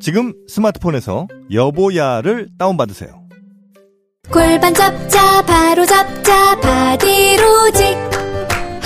[0.00, 3.10] 지금 스마트폰에서 여보야를 다운받으세요.
[4.30, 7.96] 골반 잡자 바로 잡자 바디로직.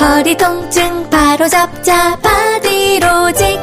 [0.01, 3.59] 허리 통증 바로 잡자 바디로직.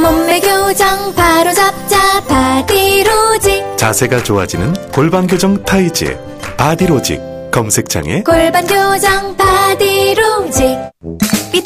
[0.00, 3.76] 몸매 교정 바로 잡자 바디로직.
[3.76, 6.18] 자세가 좋아지는 골반 교정 타이즈
[6.56, 7.20] 바디로직
[7.52, 8.22] 검색창에.
[8.22, 10.76] 골반 교정 바디로직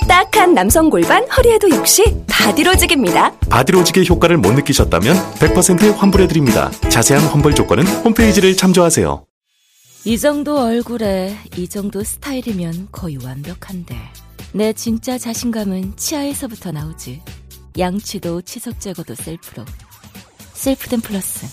[0.02, 3.32] 삐딱한 남성 골반 허리에도 역시 바디로직입니다.
[3.50, 6.70] 바디로직의 효과를 못 느끼셨다면 100% 환불해드립니다.
[6.88, 9.24] 자세한 환불 조건은 홈페이지를 참조하세요.
[10.04, 13.96] 이 정도 얼굴에 이 정도 스타일이면 거의 완벽한데.
[14.52, 17.20] 내 진짜 자신감은 치아에서부터 나오지.
[17.78, 19.64] 양치도 치석 제거도 셀프로.
[20.54, 21.46] 셀프덴 플러스.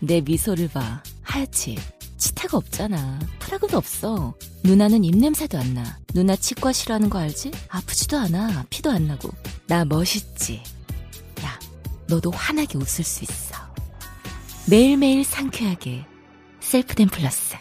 [0.00, 1.02] 내 미소를 봐.
[1.22, 1.76] 하얗지.
[2.18, 3.18] 치태가 없잖아.
[3.38, 4.34] 프라그도 없어.
[4.64, 7.52] 누나는 입냄새도 안 나 누나 치과 싫어하는 거 알지?
[7.68, 8.64] 아프지도 않아.
[8.70, 9.30] 피도 안 나고.
[9.68, 10.60] 나 멋있지.
[11.44, 11.56] 야
[12.08, 13.54] 너도 환하게 웃을 수 있어.
[14.68, 16.04] 매일매일 상쾌하게.
[16.58, 17.54] 셀프덴 플러스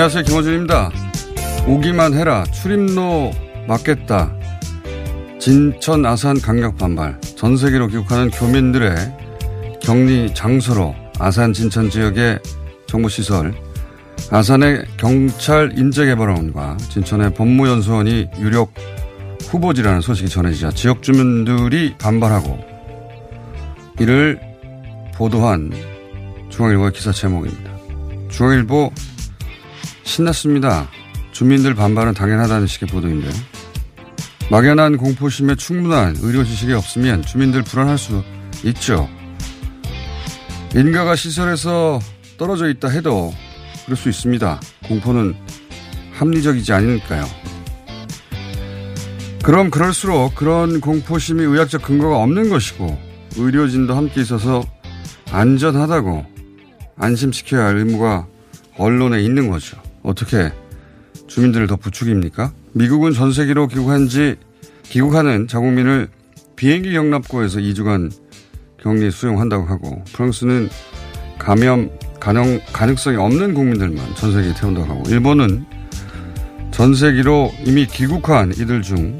[0.00, 0.24] 안녕하세요.
[0.24, 0.90] 김호준입니다.
[1.68, 2.42] 오기만 해라.
[2.44, 3.32] 출입로
[3.68, 4.34] 막겠다.
[5.38, 7.20] 진천 아산 강력 반발.
[7.20, 8.94] 전 세계로 귀국하는 교민들의
[9.82, 12.38] 격리 장소로 아산 진천 지역의
[12.86, 13.52] 정부시설,
[14.30, 18.72] 아산의 경찰 인재개발원과 진천의 법무연수원이 유력
[19.50, 22.58] 후보지라는 소식이 전해지자 지역 주민들이 반발하고
[23.98, 24.40] 이를
[25.14, 25.70] 보도한
[26.48, 27.70] 중앙일보의 기사 제목입니다.
[28.30, 28.92] 중앙일보
[30.10, 30.88] 신났습니다.
[31.30, 33.32] 주민들 반발은 당연하다는 식의 보도인데요.
[34.50, 38.24] 막연한 공포심에 충분한 의료 지식이 없으면 주민들 불안할 수
[38.64, 39.08] 있죠.
[40.74, 42.00] 인가가 시설에서
[42.36, 43.32] 떨어져 있다 해도
[43.84, 44.60] 그럴 수 있습니다.
[44.88, 45.36] 공포는
[46.14, 47.24] 합리적이지 않으니까요.
[49.44, 52.98] 그럼 그럴수록 그런 공포심이 의학적 근거가 없는 것이고
[53.36, 54.64] 의료진도 함께 있어서
[55.30, 56.26] 안전하다고
[56.96, 58.26] 안심시켜야 할 의무가
[58.76, 59.80] 언론에 있는 거죠.
[60.02, 60.52] 어떻게
[61.26, 62.52] 주민들을 더 부추깁니까?
[62.72, 64.36] 미국은 전 세계로 귀국한 지,
[64.84, 66.08] 귀국하는 자국민을
[66.56, 68.12] 비행기 경납고에서 2주간
[68.78, 70.68] 격리 수용한다고 하고, 프랑스는
[71.38, 75.64] 감염 가능, 가능성이 없는 국민들만 전 세계에 태운다고 하고, 일본은
[76.70, 79.18] 전 세계로 이미 귀국한 이들 중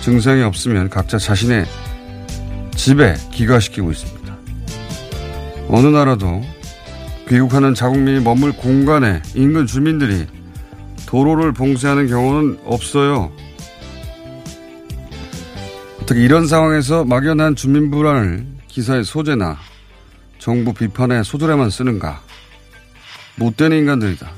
[0.00, 1.66] 증상이 없으면 각자 자신의
[2.74, 4.36] 집에 귀가시키고 있습니다.
[5.68, 6.42] 어느 나라도
[7.28, 10.26] 귀국하는 자국민이 머물 공간에 인근 주민들이
[11.06, 13.30] 도로를 봉쇄하는 경우는 없어요.
[16.00, 19.58] 어떻게 이런 상황에서 막연한 주민 불안을 기사의 소재나
[20.38, 22.22] 정부 비판의 소절에만 쓰는가?
[23.36, 24.30] 못되는 인간들이다.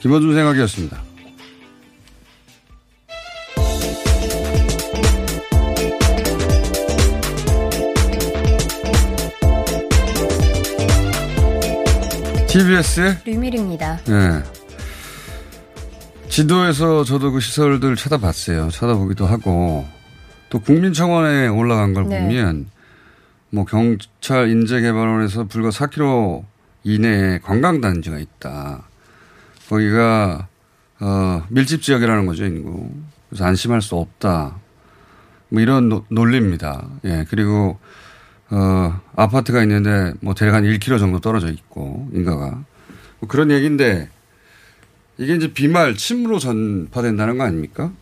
[0.00, 1.00] 김어준 생각이었습니다.
[12.56, 13.98] TBS의 류밀입니다.
[14.04, 14.42] 네.
[16.30, 18.70] 지도에서 저도 그 시설들 찾아봤어요.
[18.70, 19.86] 찾아보기도 하고
[20.48, 22.18] 또 국민청원에 올라간 걸 네.
[22.18, 22.70] 보면
[23.50, 26.44] 뭐 경찰 인재개발원에서 불과 4km
[26.82, 28.88] 이내에 관광단지가 있다.
[29.68, 30.48] 거기가
[31.00, 32.88] 어, 밀집 지역이라는 거죠, 인구.
[33.28, 34.56] 그래서 안심할 수 없다.
[35.50, 36.88] 뭐 이런 노, 논리입니다.
[37.04, 37.26] 예.
[37.28, 37.78] 그리고
[38.50, 42.62] 어, 아파트가 있는데 뭐 대략 한 1km 정도 떨어져 있고 인가가
[43.20, 44.08] 뭐 그런 얘기인데
[45.18, 47.92] 이게 이제 비말 침으로 전파된다는 거 아닙니까?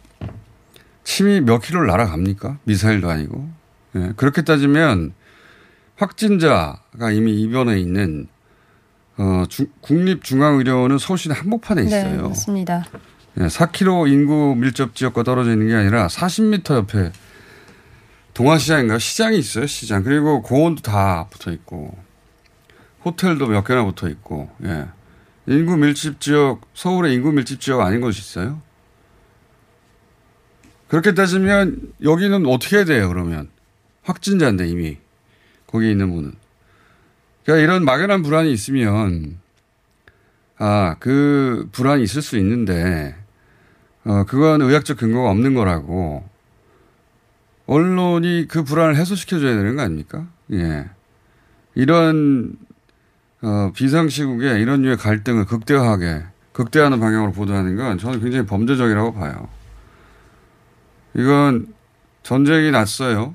[1.05, 2.59] 침이 몇 킬로를 날아갑니까?
[2.65, 3.49] 미사일도 아니고.
[3.97, 4.13] 예.
[4.17, 5.13] 그렇게 따지면
[5.97, 8.27] 확진자가 이미 입원해 있는
[9.17, 12.17] 어, 주, 국립중앙의료원은 서울시내 한복판에 있어요.
[12.17, 12.85] 네, 맞습니다.
[13.39, 17.13] 예, 4km 인구 밀접 지역과 떨어져 있는 게 아니라 40m 옆에
[18.35, 18.99] 동아시장인가요?
[18.99, 20.03] 시장이 있어요, 시장.
[20.03, 21.97] 그리고 공원도 다 붙어 있고,
[23.05, 24.87] 호텔도 몇 개나 붙어 있고, 예.
[25.47, 28.61] 인구 밀집 지역, 서울의 인구 밀집 지역 아닌 곳이 있어요?
[30.89, 33.49] 그렇게 따지면 여기는 어떻게 해야 돼요, 그러면?
[34.03, 34.99] 확진자인데 이미.
[35.67, 36.33] 거기 있는 분은.
[37.45, 39.39] 그러니까 이런 막연한 불안이 있으면,
[40.59, 43.15] 아, 그 불안이 있을 수 있는데,
[44.05, 46.29] 어, 그건 의학적 근거가 없는 거라고
[47.67, 50.27] 언론이 그 불안을 해소시켜줘야 되는 거 아닙니까?
[50.53, 50.89] 예.
[51.75, 52.57] 이런,
[53.43, 59.49] 어, 비상시국에 이런 류의 갈등을 극대화하게, 극대화하는 방향으로 보도하는 건 저는 굉장히 범죄적이라고 봐요.
[61.15, 61.73] 이건
[62.23, 63.35] 전쟁이 났어요.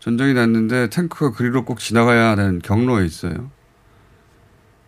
[0.00, 3.50] 전쟁이 났는데 탱크가 그리로 꼭 지나가야 하는 경로에 있어요.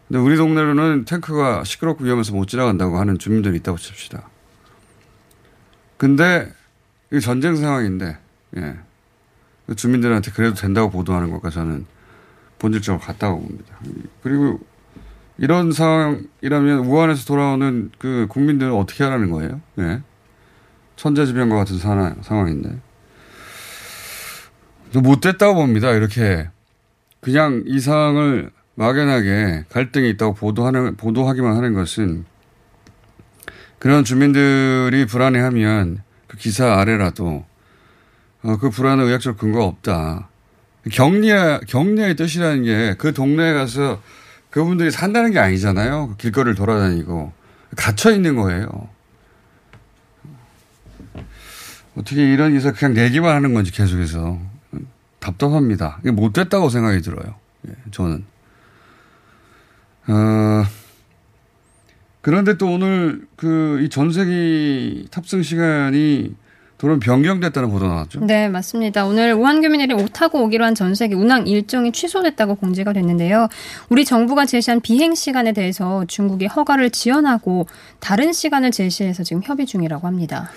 [0.07, 4.29] 근데 우리 동네로는 탱크가 시끄럽고 위험해서 못 지나간다고 하는 주민들이 있다고 칩시다.
[5.97, 6.53] 근데
[7.13, 8.19] 이 전쟁 상황인데
[8.57, 8.77] 예.
[9.67, 11.87] 그 주민들한테 그래도 된다고 보도하는 것과 저는
[12.59, 13.79] 본질적으로 같다고 봅니다.
[14.23, 14.61] 그리고
[15.37, 19.61] 이런 상황이라면 우한에서 돌아오는 그 국민들은 어떻게 하라는 거예요?
[19.79, 20.03] 예.
[20.97, 22.81] 천재지변과 같은 상황인데.
[24.95, 25.93] 못됐다고 봅니다.
[25.93, 26.49] 이렇게
[27.21, 32.25] 그냥 이 상황을 막연하게 갈등이 있다고 보도하는, 보도하기만 하는 것은
[33.79, 37.45] 그런 주민들이 불안해하면 그 기사 아래라도
[38.43, 40.29] 어, 그 불안은 의학적 근거가 없다.
[40.91, 44.01] 격리야, 격리의 뜻이라는 게 그 동네에 가서
[44.51, 46.09] 그분들이 산다는 게 아니잖아요.
[46.11, 47.33] 그 길거리를 돌아다니고.
[47.77, 48.89] 갇혀 있는 거예요.
[51.97, 54.39] 어떻게 이런 기사 그냥 내기만 하는 건지 계속해서
[55.19, 55.99] 답답합니다.
[56.01, 57.35] 이게 못됐다고 생각이 들어요.
[57.69, 58.25] 예, 저는.
[60.07, 60.65] 어,
[62.23, 66.35] 그런데 또 오늘 그 이 전세기 탑승 시간이
[66.79, 68.21] 도로 변경됐다는 보도 나왔죠?
[68.21, 69.05] 네, 맞습니다.
[69.05, 73.49] 오늘 우한규민들이 오타고 오기로 한 전세기 운항 일정이 취소됐다고 공지가 됐는데요.
[73.89, 77.67] 우리 정부가 제시한 비행 시간에 대해서 중국이 허가를 지연하고
[77.99, 80.51] 다른 시간을 제시해서 지금 협의 중이라고 합니다.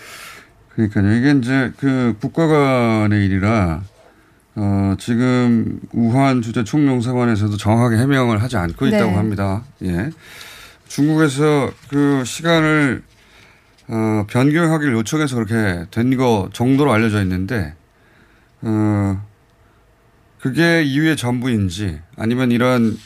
[0.69, 1.12] 그러니까요.
[1.15, 3.81] 이게 이제 그 국가 간의 일이라
[4.56, 9.17] 어, 지금 우한 주재 총영사관에서도 정확하게 해명을 하지 않고 있다고 네.
[9.17, 9.63] 합니다.
[9.83, 10.12] 예.
[10.88, 13.01] 중국에서 그 시간을
[13.91, 17.75] 어, 변경하기를 요청해서 그렇게 된 거 정도로 알려져 있는데,
[18.61, 19.21] 어,
[20.39, 22.97] 그게 이유의 전부인지 아니면 이런,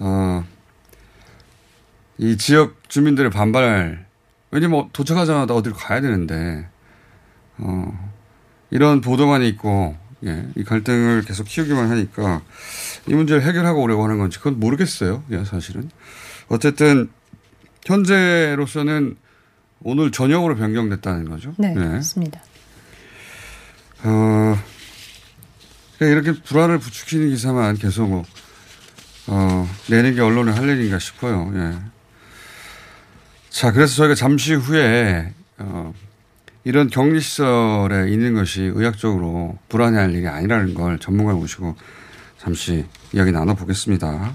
[0.00, 0.44] 어,
[2.18, 4.06] 이 지역 주민들의 반발,
[4.50, 6.68] 왜냐면 뭐 도착하자마자 어디로 가야 되는데,
[7.58, 8.10] 어,
[8.70, 12.40] 이런 보도만 있고, 예, 이 갈등을 계속 키우기만 하니까
[13.08, 15.22] 이 문제를 해결하고 오려고 하는 건지 그건 모르겠어요.
[15.32, 15.90] 예, 사실은.
[16.48, 17.10] 어쨌든
[17.84, 19.16] 현재로서는
[19.84, 21.54] 오늘 저녁으로 변경됐다는 거죠.
[21.58, 21.86] 네, 네.
[21.86, 22.40] 맞습니다.
[24.02, 24.58] 어,
[26.00, 28.24] 이렇게 불안을 부추기는 기사만 계속 뭐,
[29.26, 31.52] 어, 내는 게 언론의 할 일인가 싶어요.
[31.54, 31.78] 예.
[33.50, 35.92] 자, 그래서 저희가 잠시 후에 어,
[36.64, 41.76] 이런 격리 시설에 있는 것이 의학적으로 불안해할 일이 아니라는 걸 전문가를 모시고
[42.38, 44.34] 잠시 이야기 나눠보겠습니다.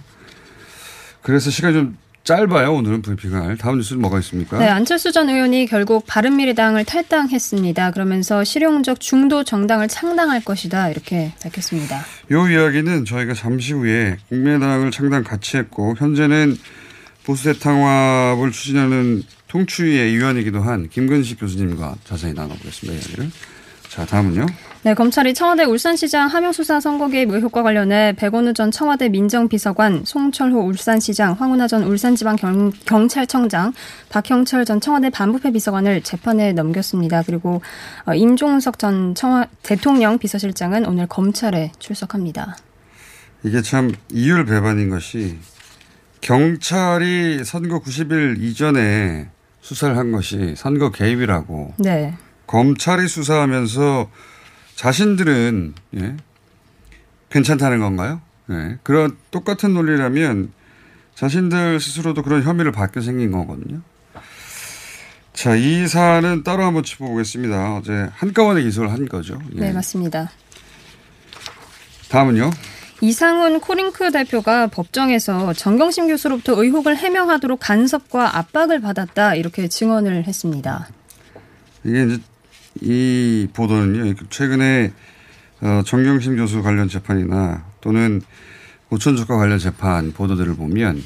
[1.24, 1.98] 그래서 시간이 좀
[2.30, 2.76] 짧아요.
[2.76, 3.58] 오늘은 브리핑할.
[3.58, 4.60] 다음 뉴스는 뭐가 있습니까?
[4.60, 7.90] 네, 안철수 전 의원이 결국 바른미래당을 탈당했습니다.
[7.90, 10.90] 그러면서 실용적 중도 정당을 창당할 것이다.
[10.92, 12.06] 이렇게 밝혔습니다.
[12.30, 16.56] 이 이야기는 저희가 잠시 후에 국민의당을 창당 같이 했고 현재는
[17.26, 22.94] 보수 대탕합을 추진하는 통추위의 위원이기도 한 김근식 교수님과 자세히 나눠보겠습니다.
[22.94, 23.32] 이야기를.
[23.90, 24.46] 자, 다음은요.
[24.82, 31.34] 네, 검찰이 청와대 울산시장 하명수사 선거 개입 의혹과 관련해 백원우 전 청와대 민정비서관, 송철호 울산시장,
[31.34, 33.74] 황운하 전 울산지방경찰청장,
[34.08, 37.24] 박형철 전 청와대 반부패 비서관을 재판에 넘겼습니다.
[37.24, 37.62] 그리고
[38.06, 42.56] 어, 임종석 전 청와 대통령 비서실장은 오늘 검찰에 출석합니다.
[43.44, 45.40] 이게 참 이율 배반인 것이
[46.22, 49.28] 경찰이 선거 90일 이전에
[49.60, 51.74] 수사를 한 것이 선거 개입이라고.
[51.80, 52.14] 네.
[52.48, 54.10] 검찰이 수사하면서
[54.80, 56.16] 자신들은 예,
[57.30, 58.22] 괜찮다는 건가요?
[58.50, 60.54] 예, 그런 똑같은 논리라면
[61.16, 63.82] 자신들 스스로도 그런 혐의를 받게 생긴 거거든요.
[65.34, 67.76] 자, 이 사안은 따로 한번 짚어보겠습니다.
[67.76, 69.38] 어제 한꺼번에 기소를 한 거죠.
[69.56, 69.60] 예.
[69.60, 70.32] 네, 맞습니다.
[72.08, 72.50] 다음은요.
[73.02, 80.88] 이상훈 코링크 대표가 법정에서 정경심 교수로부터 의혹을 해명하도록 간섭과 압박을 받았다 이렇게 증언을 했습니다.
[81.84, 82.22] 이게 이제
[82.82, 84.14] 이 보도는요.
[84.30, 84.94] 최근에
[85.62, 88.22] 어, 정경심 교수 관련 재판이나 또는
[88.90, 91.04] 오천 주가 관련 재판 보도들을 보면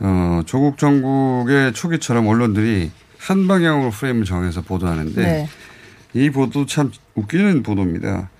[0.00, 5.48] 어, 조국 정국의 초기처럼 언론들이 한 방향으로 프레임을 정해서 보도하는데 네.
[6.14, 8.30] 이 보도 참 웃기는 보도입니다.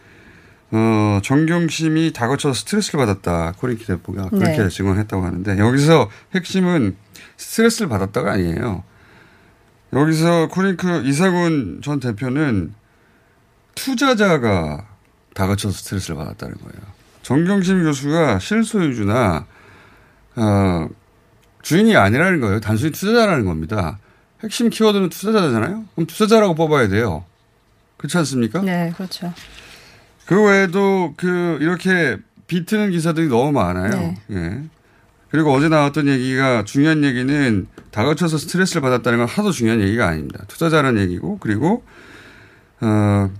[0.72, 3.54] 어, 정경심이 다 거쳐서 스트레스를 받았다.
[3.58, 4.68] 코링키 대표가 그렇게 네.
[4.68, 6.96] 증언했다고 하는데 여기서 핵심은
[7.36, 8.84] 스트레스를 받았다가 아니에요.
[9.92, 12.74] 여기서 코링크 이상훈 전 대표는
[13.74, 14.86] 투자자가
[15.34, 16.80] 다그쳐서 스트레스를 받았다는 거예요.
[17.22, 19.46] 정경심 교수가 실소유주나
[20.36, 20.88] 어,
[21.62, 22.60] 주인이 아니라는 거예요.
[22.60, 23.98] 단순히 투자자라는 겁니다.
[24.42, 25.84] 핵심 키워드는 투자자잖아요.
[25.94, 27.24] 그럼 투자자라고 뽑아야 돼요.
[27.96, 28.62] 그렇지 않습니까?
[28.62, 29.32] 네, 그렇죠.
[30.26, 32.16] 그 외에도 그 이렇게
[32.46, 33.90] 비트는 기사들이 너무 많아요.
[33.90, 34.16] 네.
[34.30, 34.62] 예.
[35.30, 40.44] 그리고 어제 나왔던 얘기가 중요한 얘기는 다그쳐서 스트레스를 받았다는 건 하도 중요한 얘기가 아닙니다.
[40.48, 41.84] 투자자라는 얘기고 그리고
[42.80, 43.30] 어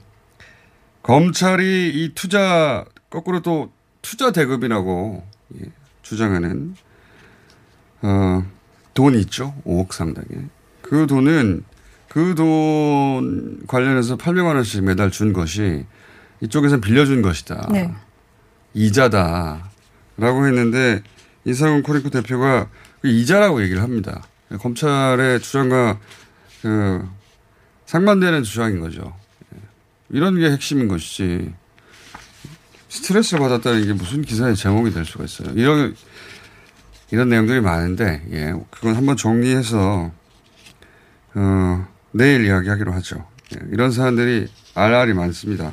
[1.03, 5.27] 검찰이 이 투자 거꾸로 또 투자 대금이라고
[5.61, 5.67] 예,
[6.03, 6.75] 주장하는
[8.03, 8.45] 어
[8.95, 9.55] 돈이 있죠.
[9.67, 10.49] 5억 상당의.
[10.83, 11.65] 그 돈은
[12.09, 15.87] 그 돈 관련해서 800만 원씩 매달 준 것이
[16.41, 17.69] 이쪽에서 빌려준 것이다.
[17.71, 17.93] 네.
[18.75, 21.03] 이자다라고 했는데
[21.45, 22.69] 이상훈 코리코 대표가
[23.01, 24.23] 그 이자라고 얘기를 합니다.
[24.59, 25.99] 검찰의 주장과
[26.63, 27.09] 그
[27.87, 29.15] 상반되는 주장인 거죠.
[29.55, 29.59] 예.
[30.11, 31.53] 이런 게 핵심인 것이지
[32.89, 35.51] 스트레스를 받았다는 게 무슨 기사의 제목이 될 수가 있어요.
[35.55, 35.95] 이런
[37.11, 40.13] 이런 내용들이 많은데 예 그건 한번 정리해서
[41.35, 43.27] 어 내일 이야기하기로 하죠.
[43.55, 45.73] 예, 이런 사안들이 알알이 많습니다.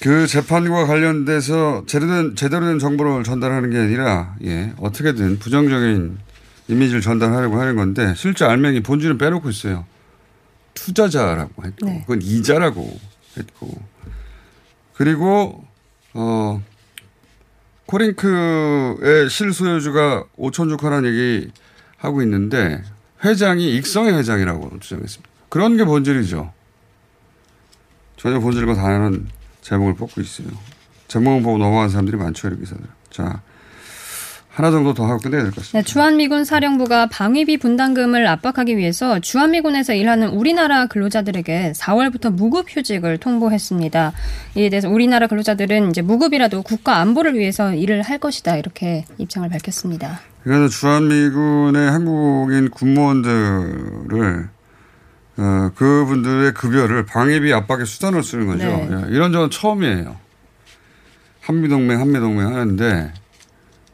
[0.00, 6.18] 그 재판과 관련돼서 제대로 된, 제대로 된 정보를 전달하는 게 아니라, 예, 어떻게든 부정적인
[6.68, 9.86] 이미지를 전달하려고 하는 건데, 실제 알맹이 본질은 빼놓고 있어요.
[10.74, 12.00] 투자자라고 했고, 네.
[12.02, 12.98] 그건 이자라고
[13.36, 13.82] 했고,
[14.94, 15.64] 그리고,
[16.14, 16.62] 어,
[17.86, 21.50] 코링크의 실소유주가 5천 주카라는 얘기
[21.96, 22.82] 하고 있는데,
[23.24, 25.28] 회장이 익성의 회장이라고 주장했습니다.
[25.48, 26.52] 그런 게 본질이죠.
[28.16, 29.26] 전혀 본질과 다른
[29.68, 30.48] 제목을 뽑고 있어요.
[31.08, 32.84] 제목을 보고 넘어간 사람들이 많죠, 이런 기사들.
[33.10, 33.42] 자,
[34.48, 35.78] 하나 정도 더 하고 끝내야 될 것 같습니다.
[35.78, 44.12] 네, 주한미군 사령부가 방위비 분담금을 압박하기 위해서 주한미군에서 일하는 우리나라 근로자들에게 4월부터 무급 휴직을 통보했습니다.
[44.56, 50.20] 이에 대해서 우리나라 근로자들은 이제 무급이라도 국가 안보를 위해서 일을 할 것이다 이렇게 입장을 밝혔습니다.
[50.42, 54.48] 그래서 주한미군의 한국인 군무원들을
[55.38, 58.66] 어, 그분들의 급여를 방위비 압박의 수단으로 쓰는 거죠.
[58.66, 58.88] 네.
[58.90, 60.16] 예, 이런 적은 처음이에요.
[61.42, 63.14] 한미동맹, 한미동맹 하는데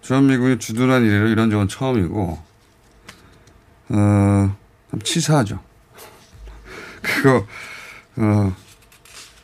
[0.00, 2.38] 주한미군이 주둔한 이래로 이런 적은 처음이고
[3.90, 4.56] 어,
[4.90, 5.60] 참 치사하죠.
[7.02, 7.46] 그거
[8.16, 8.56] 어,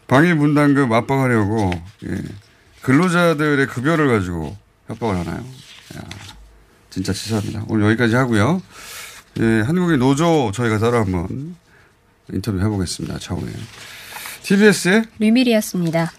[0.07, 1.71] 방위 분담금 압박하려고
[2.07, 2.16] 예,
[2.80, 5.45] 근로자들의 급여를 가지고 협박을 하나요?
[5.97, 6.00] 야,
[6.88, 7.64] 진짜 치사합니다.
[7.69, 8.62] 오늘 여기까지 하고요.
[9.40, 11.57] 예, 한국의 노조 저희가 따로 한번
[12.32, 13.18] 인터뷰 해보겠습니다.
[13.18, 13.50] 차후에.
[14.42, 16.12] TBS의 류밀이었습니다.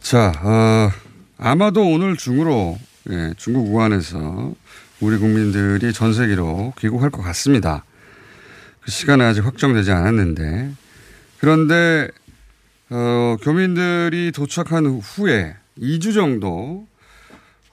[0.00, 0.90] 자, 어,
[1.36, 2.78] 아마도 오늘 중으로
[3.10, 4.54] 예, 중국 우한에서
[5.00, 7.84] 우리 국민들이 전 세계로 귀국할 것 같습니다.
[8.80, 10.72] 그 시간은 아직 확정되지 않았는데
[11.38, 12.08] 그런데
[12.90, 16.86] 어, 교민들이 도착한 후에 2주 정도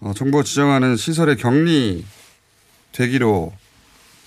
[0.01, 2.05] 어, 정부가 지정하는 시설에 격리
[2.91, 3.53] 되기로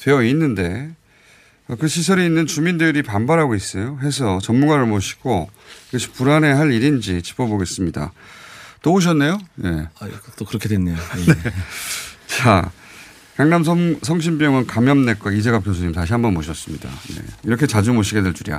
[0.01, 0.91] 되어 있는데
[1.69, 3.99] 어, 그 시설에 있는 주민들이 반발하고 있어요.
[4.03, 5.51] 해서 전문가를 모시고
[5.91, 8.13] 이것이 불안해할 일인지 짚어보겠습니다.
[8.83, 9.39] 또 오셨네요.
[9.65, 9.89] 예.
[10.01, 10.97] 아, 또 그렇게 됐네요.
[10.97, 11.53] 예.
[12.27, 12.73] 자,
[13.39, 16.89] 강남 성, 성심병원 감염내과 이재갑 교수님 다시 한번 모셨습니다.
[16.89, 17.23] 네.
[17.45, 18.59] 이렇게 자주 모시게 될 줄이야.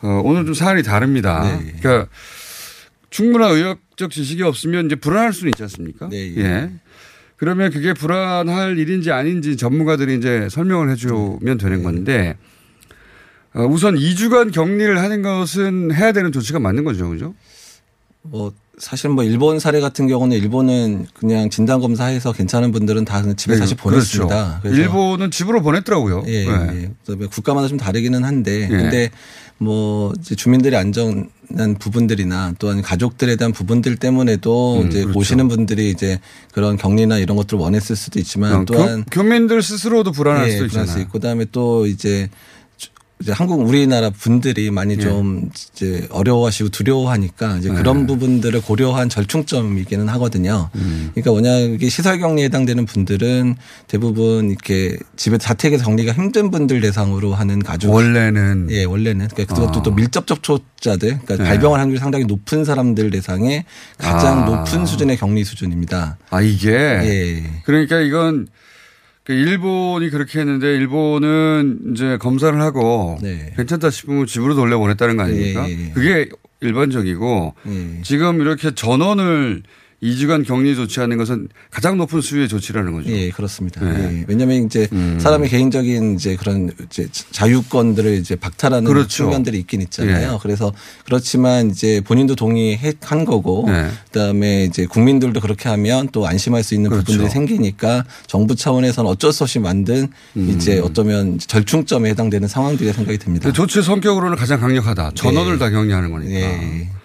[0.00, 1.42] 어, 오늘 좀 사안이 다릅니다.
[1.42, 1.74] 네.
[1.78, 2.10] 그러니까
[3.10, 6.08] 충분한 의학적 지식이 없으면 이제 불안할 수는 있지 않습니까?
[6.08, 6.40] 네, 예.
[6.40, 6.70] 예.
[7.36, 12.38] 그러면 그게 불안할 일인지 아닌지 전문가들이 이제 설명을 해주면 되는 건데
[13.52, 17.34] 어, 우선 2주간 격리를 하는 것은 해야 되는 조치가 맞는 거죠, 그죠?
[18.22, 23.54] 뭐 사실 뭐 일본 사례 같은 경우는 일본은 그냥 진단 검사해서 괜찮은 분들은 다 집에
[23.54, 24.60] 네, 다시 보냈습니다.
[24.62, 24.76] 그렇죠.
[24.80, 26.24] 일본은 집으로 보냈더라고요.
[26.26, 26.90] 예, 네.
[27.10, 27.14] 예.
[27.26, 28.68] 국가마다 좀 다르기는 한데 예.
[28.68, 29.10] 근데
[29.58, 35.18] 뭐 이제 주민들의 안전한 부분들이나 또한 가족들에 대한 부분들 때문에도 음, 이제 그렇죠.
[35.18, 36.18] 오시는 분들이 이제
[36.52, 40.86] 그런 격리나 이런 것들을 원했을 수도 있지만 또한 교, 교민들 스스로도 불안할 예, 수도 있잖아요.
[40.86, 42.59] 수 있고 그다음에 또 이제 주-
[43.20, 44.98] 이제 한국 우리나라 분들이 많이 예.
[44.98, 47.74] 좀 이제 어려워하시고 두려워하니까 이제 네.
[47.74, 50.70] 그런 부분들을 고려한 절충점이기는 하거든요.
[50.74, 51.10] 음.
[51.14, 53.56] 그러니까 워낙에 시설 격리에 해당되는 분들은
[53.88, 59.80] 대부분 이렇게 집에 자택에서 격리가 힘든 분들 대상으로 하는 가족 원래는 예 원래는 그러니까 그것도
[59.80, 59.82] 아.
[59.82, 61.44] 또 밀접 접촉자들 그러니까 네.
[61.44, 63.64] 발병할 확률이 상당히 높은 사람들 대상의
[63.98, 64.46] 가장 아.
[64.46, 66.16] 높은 수준의 격리 수준입니다.
[66.30, 67.44] 아 이게 예.
[67.64, 68.60] 그러니까 이건 그
[69.28, 73.52] 일본이 그렇게 했는데 일본은 이제 검사를 하고 네.
[73.56, 75.68] 괜찮다 싶으면 집으로 돌려보냈다는 거 아닙니까?
[75.68, 75.90] 예, 예.
[75.90, 76.28] 그게
[76.60, 78.02] 일반적이고 예.
[78.02, 79.62] 지금 이렇게 전원을
[80.02, 83.10] 2주간 격리 조치하는 것은 가장 높은 수위의 조치라는 거죠.
[83.10, 83.84] 예, 그렇습니다.
[83.84, 84.20] 네.
[84.20, 84.24] 예.
[84.28, 85.18] 왜냐하면 이제 음.
[85.20, 89.08] 사람의 개인적인 이제 그런 이제 자유권들을 이제 박탈하는 그렇죠.
[89.08, 90.34] 측면들이 있긴 있잖아요.
[90.34, 90.38] 예.
[90.40, 90.72] 그래서
[91.04, 93.88] 그렇지만 이제 본인도 동의한 거고 네.
[94.06, 97.04] 그다음에 이제 국민들도 그렇게 하면 또 안심할 수 있는 그렇죠.
[97.04, 100.48] 부분들이 생기니까 정부 차원에서는 어쩔 수 없이 만든 음.
[100.50, 103.44] 이제 어쩌면 절충점에 해당되는 상황들이 생각이 듭니다.
[103.44, 105.12] 근데 조치 성격으로는 가장 강력하다.
[105.14, 105.58] 전원을 네.
[105.58, 106.99] 다 격리하는 거니까.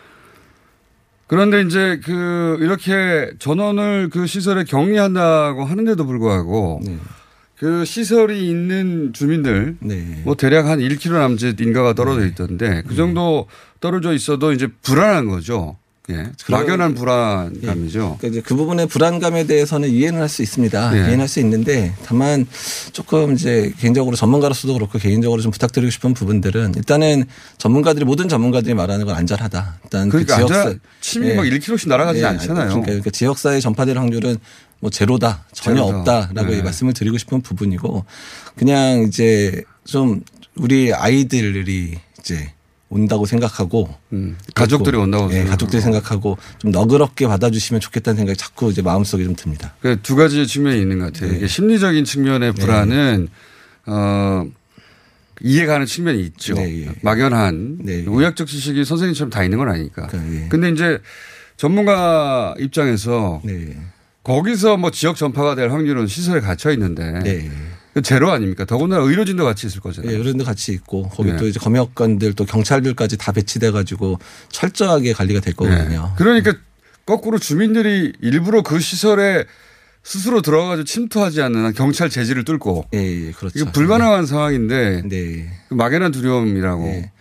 [1.26, 1.28] 예.
[1.28, 6.98] 그런데 이제 그 이렇게 전원을 그 시설에 격리한다고 하는데도 불구하고 네.
[7.58, 10.22] 그 시설이 있는 주민들 네.
[10.24, 13.48] 뭐 대략 한 1km 남짓 인가가 떨어져 있던데 그 정도
[13.80, 15.78] 떨어져 있어도 이제 불안한 거죠.
[16.12, 16.28] 예.
[16.50, 18.18] 막연한 불안감이죠.
[18.20, 20.92] 그러니까 이제 그 부분의 불안감에 대해서는 이해는 할 수 있습니다.
[20.92, 20.98] 네.
[21.00, 22.46] 이해는 할 수 있는데 다만
[22.94, 27.26] 조금 이제 개인적으로 전문가로서도 그렇고 개인적으로 좀 부탁드리고 싶은 부분들은 일단은
[27.58, 29.80] 전문가들이 모든 전문가들이 말하는 건 안전하다.
[29.84, 32.68] 일단 그러니까 그 지역사 침이 막 1km씩 날아가지 예, 않잖아요.
[32.68, 34.38] 그러니까, 그러니까 지역사회 전파될 확률은
[34.80, 36.20] 뭐 제로다 전혀 제로다.
[36.28, 36.62] 없다라고 네.
[36.62, 38.06] 말씀을 드리고 싶은 부분이고
[38.56, 40.22] 그냥 이제 좀
[40.56, 42.52] 우리 아이들이 이제
[42.90, 45.50] 온다고 생각하고 음, 가족들이 온다고 예, 생각하고.
[45.52, 49.74] 가족들이 생각하고 좀 너그럽게 받아주시면 좋겠다는 생각이 자꾸 이제 마음속에 좀 듭니다.
[49.82, 51.32] 그두 가지 측면이 있는 것 같아요.
[51.32, 51.38] 네.
[51.38, 53.28] 이게 심리적인 측면의 불안은
[53.88, 54.46] 어
[55.42, 56.54] 이해가는 측면이 있죠.
[56.54, 56.92] 네, 예.
[57.02, 58.04] 막연한 네, 예.
[58.08, 60.08] 의학적 지식이 선생님처럼 다 있는 건 아니니까.
[60.08, 60.48] 그러니까, 예.
[60.48, 61.00] 근데 이제
[61.58, 63.76] 전문가 입장에서 네.
[64.24, 67.38] 거기서 뭐 지역 전파가 될 확률은 시설에 갇혀 있는데 네.
[67.40, 67.52] 그
[68.04, 68.66] 제로 아닙니까?
[68.66, 70.14] 더군다나 의료진도 같이 있을 거잖아요.
[70.14, 71.38] 예, 어른도 같이 있고 거기 네.
[71.38, 76.04] 또 이제 검역관들 또 경찰들까지 다 배치돼 가지고 철저하게 관리가 될 거거든요.
[76.04, 76.10] 네.
[76.18, 76.54] 그러니까
[77.06, 79.46] 거꾸로 주민들이 일부러 그 시설에
[80.04, 83.60] 스스로 들어가서 침투하지 않는 한 경찰 제지를 뚫고 예, 예, 그렇죠.
[83.60, 85.50] 이거 불가능한 상황인데 네.
[85.70, 86.84] 그 막연한 두려움이라고.
[86.84, 87.12] 네.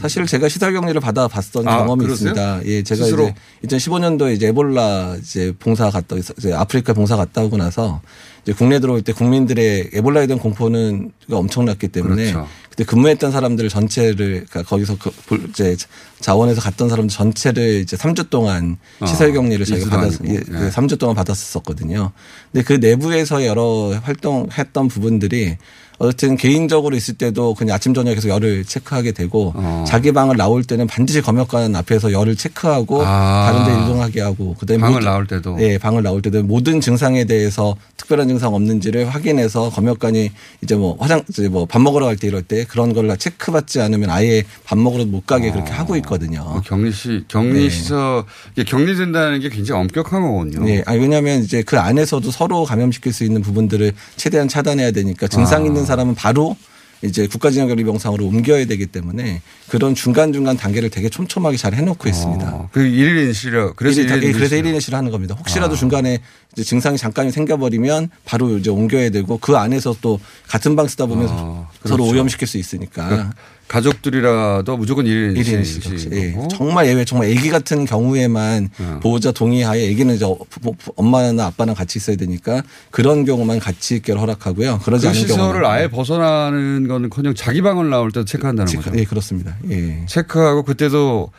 [0.00, 2.30] 사실 제가 시설 격리를 받아 봤던 아, 경험이 그러세요?
[2.30, 2.60] 있습니다.
[2.66, 3.30] 예, 제가 스스로?
[3.62, 8.00] 이제 2015년도에 이제 에볼라 이제 봉사 갔다 이제 아프리카 봉사 갔다 오고 나서
[8.42, 12.48] 이제 국내 들어올 때 국민들의 에볼라에 대한 공포는 엄청났기 때문에 그렇죠.
[12.68, 15.76] 그때 근무했던 사람들 전체를 그러니까 거기서 그 볼- 이제
[16.20, 20.12] 자원에서 갔던 사람들 전체를 이제 3주 동안 아, 시설 격리를 저희가 받았.
[20.24, 20.70] 예, 네.
[20.70, 22.10] 3주 동안 받았었거든요.
[22.52, 25.56] 근데 그 내부에서 여러 활동했던 부분들이
[25.98, 29.84] 어쨌든 개인적으로 있을 때도 그냥 아침 저녁 계속 열을 체크하게 되고 어.
[29.86, 33.50] 자기 방을 나올 때는 반드시 검역관 앞에서 열을 체크하고 아.
[33.52, 35.56] 다른 데 이동하게 하고 그다음에 방을 나올 때도.
[35.60, 40.30] 예, 방을 나올 때도 모든 증상에 대해서 특별한 증상 없는지를 확인해서 검역관이
[40.62, 44.08] 이제 뭐 화장 이제 뭐밥 먹으러 갈 때 이럴 때 그런 걸 다 체크받지 않으면
[44.08, 46.40] 아예 밥 먹으러 못 가게 그렇게 하고 있거든요.
[46.40, 47.68] 어, 격리시 격리 네.
[47.68, 48.24] 시설
[48.66, 50.64] 격리된다는 게 굉장히 엄격한 거군요.
[50.64, 55.62] 네, 아니 왜냐하면 이제 그 안에서도 서로 감염시킬 수 있는 부분들을 최대한 차단해야 되니까 증상
[55.62, 55.66] 아.
[55.84, 56.56] 있는 사람은 바로
[57.02, 62.46] 이제 국가진흥격리병상으로 옮겨야 되기 때문에 그런 중간 중간 단계를 되게 촘촘하게 잘 해놓고 있습니다.
[62.54, 64.72] 어, 그 1일 인실이라 그래서 일일 다- 1일 예, 그래서 인실.
[64.74, 65.34] 1인 실을 하는 겁니다.
[65.38, 65.76] 혹시라도 아.
[65.76, 66.20] 중간에
[66.56, 70.18] 증상이 잠깐 생겨버리면 바로 이제 옮겨야 되고 그 안에서 또
[70.48, 72.12] 같은 방 쓰다 보면 아, 서로 그렇죠.
[72.14, 73.06] 오염시킬 수 있으니까.
[73.06, 73.34] 그러니까
[73.68, 75.98] 가족들이라도 무조건 1일 1인 인실.
[75.98, 76.48] 실 예.
[76.50, 79.00] 정말 예외 정말 아기 같은 경우에만 어.
[79.02, 84.20] 보호자 동의하에 아기는 이제 부- 부- 엄마나 아빠랑 같이 있어야 되니까 그런 경우만 같이 있기를
[84.20, 84.80] 허락하고요.
[84.80, 88.98] 그러지 그 않은 시설을 아예 벗어나는 거는커녕 자기 방을 나올 때도 체크한다는 체크- 거죠.
[88.98, 89.56] 예, 그렇습니다.
[89.70, 90.04] 예.
[90.06, 91.30] 체크하고 그때도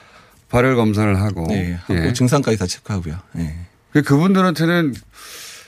[0.49, 1.47] 발열 검사를 하고.
[1.47, 2.13] 네, 하고 예.
[2.13, 3.15] 증상까지 다 체크하고요.
[3.39, 3.53] 예.
[3.91, 4.93] 그 그분들한테는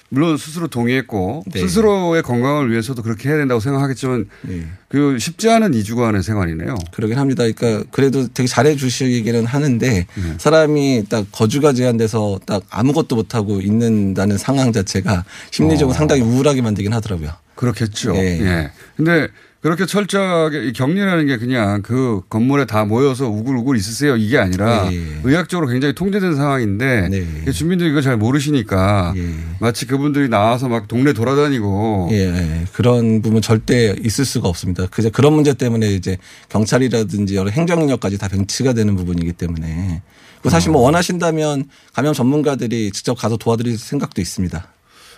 [0.10, 1.60] 물론 스스로 동의했고 네.
[1.60, 4.66] 스스로의 건강을 위해서도 그렇게 해야 된다고 생각하겠지만 예.
[4.88, 6.76] 그 쉽지 않은 2주간의 생활이네요.
[6.94, 7.44] 그러긴 합니다.
[7.44, 10.08] 그러니까 그래도 되게 잘해 주시기는 하는데 네.
[10.38, 15.98] 사람이 딱 거주가 제한돼서 딱 아무것도 못 하고 있는다는 상황 자체가 심리적으로 어.
[15.98, 17.32] 상당히 우울하게 만들긴 하더라고요.
[17.56, 18.16] 그렇겠죠.
[18.16, 18.40] 예.
[18.40, 18.72] 예.
[18.96, 19.28] 근데
[19.68, 24.90] 그 그렇게 철저하게 이 격리라는 게 그냥 그 건물에 다 모여서 우글우글 있으세요 이게 아니라
[24.92, 25.20] 예.
[25.24, 27.52] 의학적으로 굉장히 통제된 상황인데 네.
[27.52, 29.34] 주민들이 이거 잘 모르시니까 예.
[29.60, 32.66] 마치 그분들이 나와서 막 동네 돌아다니고 예, 예.
[32.74, 34.88] 그런 부분 절대 있을 수가 없습니다.
[34.90, 36.18] 그저 그런 문제 때문에 이제
[36.50, 40.02] 경찰이라든지 여러 행정력까지 다 벤치가 되는 부분이기 때문에
[40.42, 40.74] 그 사실 아.
[40.74, 44.66] 뭐 원하신다면 감염 전문가들이 직접 가서 도와드릴 생각도 있습니다.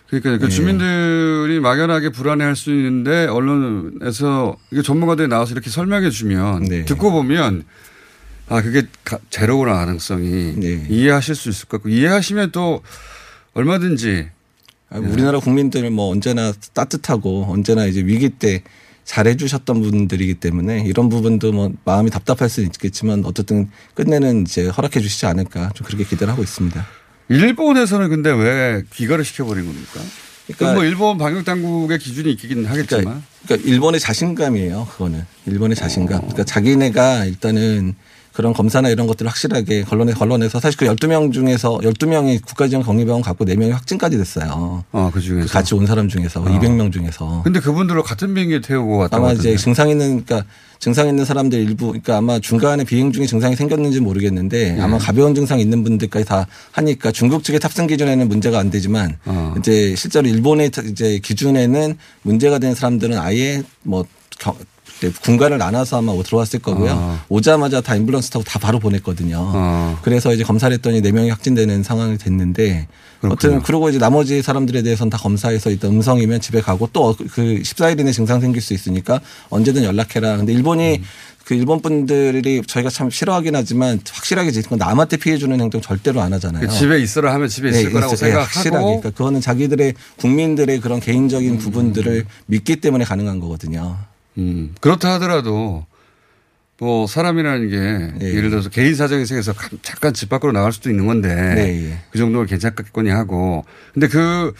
[0.09, 0.49] 그러니까 그 예.
[0.49, 6.85] 주민들이 막연하게 불안해할 수 있는데 언론에서 이게 전문가들이 나와서 이렇게 설명해 주면 네.
[6.85, 7.63] 듣고 보면
[8.47, 10.85] 아 그게 가- 제로구나 가능성이 네.
[10.89, 12.81] 이해하실 수 있을 것 같고 이해하시면 또
[13.53, 14.29] 얼마든지
[14.89, 18.63] 아, 우리나라 국민들 뭐 언제나 따뜻하고 언제나 이제 위기 때
[19.05, 25.25] 잘해주셨던 분들이기 때문에 이런 부분도 뭐 마음이 답답할 수는 있겠지만 어쨌든 끝내는 이제 허락해 주시지
[25.27, 26.85] 않을까 좀 그렇게 기대를 하고 있습니다.
[27.29, 29.99] 일본에서는 근데 왜 귀가를 시켜버린 겁니까?
[30.47, 34.87] 그러니까- 그뭐 일본 방역 당국의 기준이 있긴 하겠지만 그러니까, 그러니까 일본의 자신감이에요.
[34.91, 36.21] 그거는 일본의 자신감.
[36.21, 37.93] 그러니까 자기네가 일단은
[38.33, 43.43] 그런 검사나 이런 것들을 확실하게 언론에 언론에서 사실 그 12명 중에서 12명이 국가지원 격리병원 갖고
[43.45, 44.83] 4명이 확진까지 됐어요.
[44.91, 47.41] 어, 그 중에서 그 같이 온 사람 중에서 200명 중에서.
[47.43, 49.33] 근데 그분들을 같은 비행기에 태우고 왔다 아마.
[49.33, 53.99] 이제 증상 있는 그러니까 증상 있는 사람들 일부 그러니까 아마 중간에 비행 중에 증상이 생겼는지
[53.99, 54.81] 모르겠는데 네.
[54.81, 59.53] 아마 가벼운 증상 있는 분들까지 다 하니까 중국 측의 탑승 기준에는 문제가 안 되지만 어.
[59.59, 64.05] 이제 실제로 일본의 이제 기준에는 문제가 된 사람들은 아예 뭐
[64.39, 64.55] 겨-
[64.97, 66.91] 이제 군가를 나눠서 아마 들어왔을 거고요.
[66.91, 67.19] 어.
[67.29, 69.37] 오자마자 다 앰뷸런스 타고 다 바로 보냈거든요.
[69.39, 69.99] 어.
[70.01, 72.87] 그래서 이제 검사를 했더니 네 명이 확진되는 상황이 됐는데
[73.23, 77.99] 어쨌든 그리고 이제 나머지 사람들에 대해서는 다 검사해서 일단 음성이면 집에 가고 또 그 14일
[77.99, 80.37] 이내 증상 생길 수 있으니까 언제든 연락해라.
[80.37, 81.03] 근데 일본이 음.
[81.45, 86.31] 그 일본 분들이 저희가 참 싫어하긴 하지만 확실하게 지금 남한테 피해 주는 행동 절대로 안
[86.33, 86.67] 하잖아요.
[86.67, 88.27] 그 집에 있어라 하면 집에 있을 네, 거라고 있어요.
[88.27, 88.85] 네, 생각하고 확실하게.
[88.85, 91.57] 그러니까 그거는 자기들의 국민들의 그런 개인적인 음.
[91.57, 93.97] 부분들을 믿기 때문에 가능한 거거든요.
[94.37, 95.85] 음, 그렇다 하더라도
[96.79, 97.77] 뭐 사람이라는 게
[98.25, 98.33] 네.
[98.35, 101.97] 예를 들어서 개인 사정이 생겨서 가- 잠깐 집 밖으로 나갈 수도 있는 건데 네, 예.
[102.09, 104.53] 그 정도는 괜찮겠거니 하고 근데 그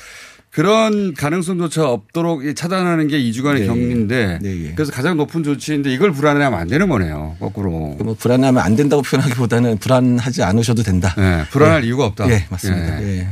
[0.52, 4.74] 그런 가능성조차 없도록 이 차단하는 게 2주간의 네, 격리인데 네, 예.
[4.74, 9.78] 그래서 가장 높은 조치인데 이걸 불안해하면 안 되는 거네요 거꾸로 뭐 불안하면 안 된다고 표현하기보다는
[9.78, 11.14] 불안하지 않으셔도 된다.
[11.18, 11.88] 네, 불안할 예.
[11.88, 12.30] 이유가 없다.
[12.32, 13.02] 예, 맞습니다.
[13.04, 13.20] 예.
[13.20, 13.28] 예.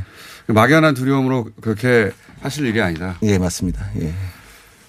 [0.45, 3.17] 그 막연한 두려움으로 그렇게 하실 일이 아니다.
[3.23, 3.86] 예, 맞습니다.
[4.00, 4.13] 예.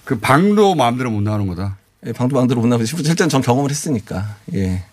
[0.05, 1.77] 그 방도 마음대로 못 나오는 거다.
[2.05, 4.37] 예, 방도 방대로 못 나오고 실제는 전 경험을 했으니까.
[4.53, 4.83] 예.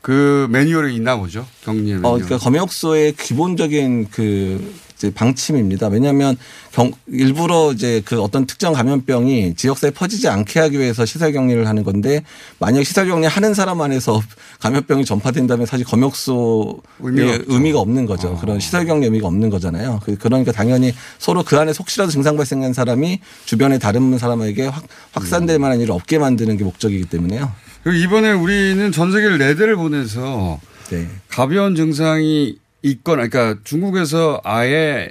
[0.00, 1.46] 그 매뉴얼이 있나 보죠.
[1.62, 2.04] 격리의 매뉴얼.
[2.04, 5.88] 어, 그러니까 검역소의 기본적인 그 이제 방침입니다.
[5.88, 6.36] 왜냐하면
[6.72, 11.82] 경, 일부러 이제 그 어떤 특정 감염병이 지역사회에 퍼지지 않게 하기 위해서 시설 격리를 하는
[11.82, 12.22] 건데
[12.58, 14.22] 만약 시설 격리 하는 사람 안에서
[14.60, 17.90] 감염병이 전파된다면 사실 검역소의 의미가 의미가, 없죠.
[17.90, 18.36] 없는 거죠.
[18.40, 20.00] 그런 시설 격리 의미가 없는 거잖아요.
[20.04, 25.58] 그- 그러니까 당연히 서로 그 안에 혹시라도 증상 발생한 사람이 주변에 다른 사람에게 확, 확산될
[25.58, 27.52] 만한 일을 없게 만드는 게 목적이기 때문에요.
[27.86, 31.08] 이번에 우리는 전 세계를 네 대를 보내서 네.
[31.28, 35.10] 가벼운 증상이 있거나 그러니까 중국에서 아예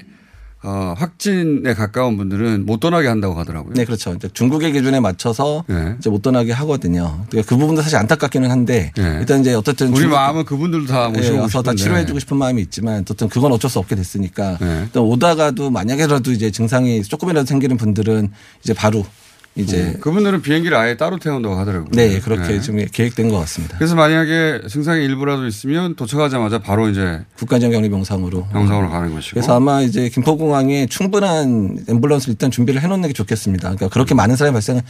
[0.65, 3.73] 어, 확진에 가까운 분들은 못 떠나게 한다고 하더라고요.
[3.73, 4.13] 네, 그렇죠.
[4.13, 5.95] 이제 중국의 기준에 맞춰서 네.
[5.99, 7.25] 이제 못 떠나게 하거든요.
[7.29, 9.17] 그러니까 그 부분도 사실 안타깝기는 한데 네.
[9.19, 11.73] 일단 이제 어쨌든 우리 마음은 그분들도 다 예, 모시고 와서 다.
[11.75, 14.83] 치료해주고 싶은 마음이 있지만 어쨌든 그건 어쩔 수 없게 됐으니까 네.
[14.85, 18.31] 일단 오다가도 만약에라도 이제 증상이 조금이라도 생기는 분들은
[18.63, 19.05] 이제 바로
[19.55, 21.89] 이제 음, 그분들은 비행기를 아예 따로 태운다고 하더라고요.
[21.91, 22.61] 네 그렇게 네.
[22.61, 23.77] 지금 계획된 것 같습니다.
[23.77, 29.35] 그래서 만약에 증상이 일부라도 있으면 도착하자마자 바로 이제 국가적 격리 병상으로 병상으로 가는 것이고.
[29.35, 33.69] 그래서 아마 이제 김포공항에 충분한 앰뷸런스를 일단 준비를 해놓는 게 좋겠습니다.
[33.69, 34.83] 그러니까 그렇게 많은 사람이 발생할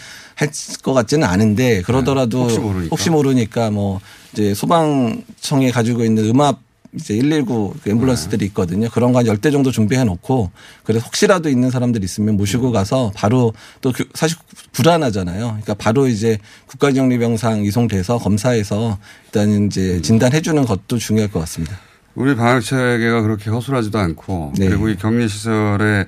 [0.82, 2.88] 것 같지는 않은데 그러더라도 네, 혹시 모르니까.
[2.90, 4.00] 혹시 모르니까 뭐
[4.32, 6.60] 이제 소방청에 가지고 있는 음압
[6.96, 7.92] 이제 119그 네.
[7.94, 8.88] 앰뷸런스들이 있거든요.
[8.90, 10.52] 그런 거한 10대 정도 준비해 놓고
[10.84, 14.38] 그래서 혹시라도 있는 사람들 있으면 모시고 가서 바로 또 그- 사실
[14.74, 15.40] 불안하잖아요.
[15.48, 21.78] 그러니까 바로 이제 국가정리병상 이송돼서 검사해서 일단 이제 진단해 주는 것도 중요할 것 같습니다.
[22.16, 24.68] 우리 방역 체계가 그렇게 허술하지도 않고 네.
[24.68, 26.06] 그리고 이 격리 시설의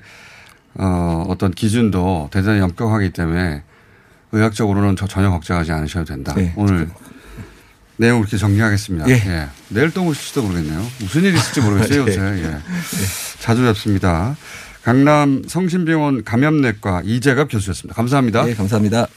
[0.78, 3.62] 어, 어떤 기준도 대단히 엄격하기 때문에
[4.32, 6.34] 의학적으로는 저- 전혀 걱정하지 않으셔도 된다.
[6.36, 6.52] 네.
[6.56, 6.88] 오늘
[7.96, 9.08] 내용 이렇게 정리하겠습니다.
[9.08, 9.12] 예.
[9.14, 9.48] 예.
[9.68, 10.84] 내일 또 모실지도 모르겠네요.
[11.00, 12.12] 무슨 일이 있을지 모르겠어요, 네.
[12.18, 12.42] 요새.
[12.44, 12.58] 예.
[13.40, 14.36] 자주 뵙습니다.
[14.82, 17.94] 강남 성심병원 감염내과 이재갑 교수였습니다.
[17.94, 18.44] 감사합니다.
[18.44, 19.08] 네, 감사합니다.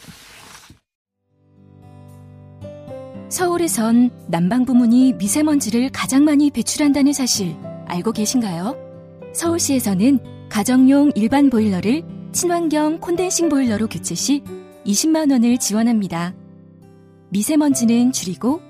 [3.29, 8.75] 서울에선 난방 부문이 미세먼지를 가장 많이 배출한다는 사실 알고 계신가요?
[9.33, 14.43] 서울시에서는 가정용 일반 보일러를 친환경 콘덴싱 보일러로 교체 시
[14.87, 16.33] 20만 원을 지원합니다.
[17.29, 18.61] 미세먼지는 줄이고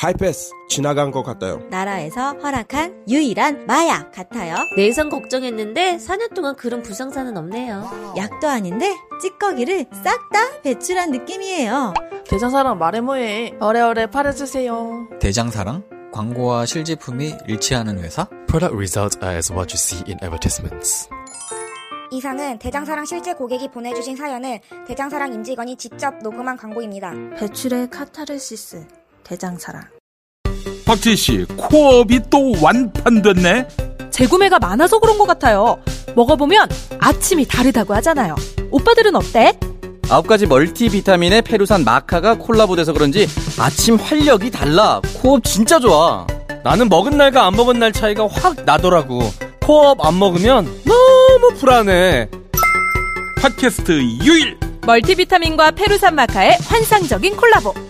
[0.00, 1.60] 하이패스 지나간 것 같아요.
[1.68, 4.56] 나라에서 허락한 유일한 마약 같아요.
[4.74, 8.14] 내성 걱정했는데 4년 동안 그런 부상사는 없네요.
[8.16, 11.92] 약도 아닌데 찌꺼기를 싹 다 배출한 느낌이에요.
[12.24, 13.56] 대장사랑 말해 뭐해.
[13.60, 15.08] 어래어래 팔아주세요.
[15.20, 15.82] 대장사랑
[16.12, 18.26] 광고와 실제품이 일치하는 회사?
[18.46, 21.10] Product results are as what you see in advertisements.
[22.10, 27.12] 이상은 대장사랑 실제 고객이 보내주신 사연을 대장사랑 임직원이 직접 녹음한 광고입니다.
[27.38, 28.99] 배출의 카타르시스.
[29.30, 29.84] 대장사랑.
[30.84, 33.68] 박지희 씨, 코업이 또 완판됐네?
[34.10, 35.80] 재구매가 많아서 그런 것 같아요.
[36.16, 38.34] 먹어보면 아침이 다르다고 하잖아요.
[38.72, 39.56] 오빠들은 어때?
[40.08, 45.00] 아홉 가지 멀티비타민의 페루산 마카가 콜라보돼서 그런지 아침 활력이 달라.
[45.22, 46.26] 코업 진짜 좋아.
[46.64, 49.20] 나는 먹은 날과 안 먹은 날 차이가 확 나더라고.
[49.62, 52.28] 코업 안 먹으면 너무 불안해.
[53.36, 53.92] 팟캐스트
[54.24, 54.58] 유일!
[54.84, 57.89] 멀티비타민과 페루산 마카의 환상적인 콜라보.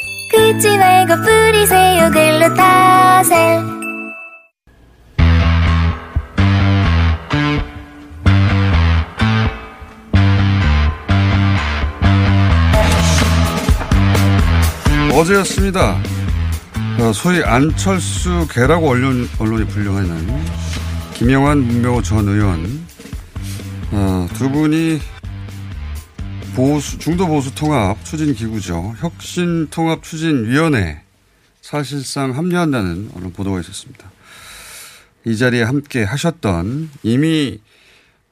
[0.31, 3.81] 긁지 말고 뿌리세요 글루타셀
[15.13, 16.01] 어제였습니다.
[16.99, 20.43] 어, 소위 안철수 개라고 언론, 언론이 분류하는
[21.13, 22.65] 김영환, 문명호 전 의원
[23.91, 24.99] 어, 두 분이
[26.55, 28.93] 보수, 중도 보수 통합 추진 기구죠.
[28.99, 31.01] 혁신 통합 추진 위원회
[31.61, 34.11] 사실상 합류한다는 언론 보도가 있었습니다.
[35.25, 37.59] 이 자리에 함께 하셨던 이미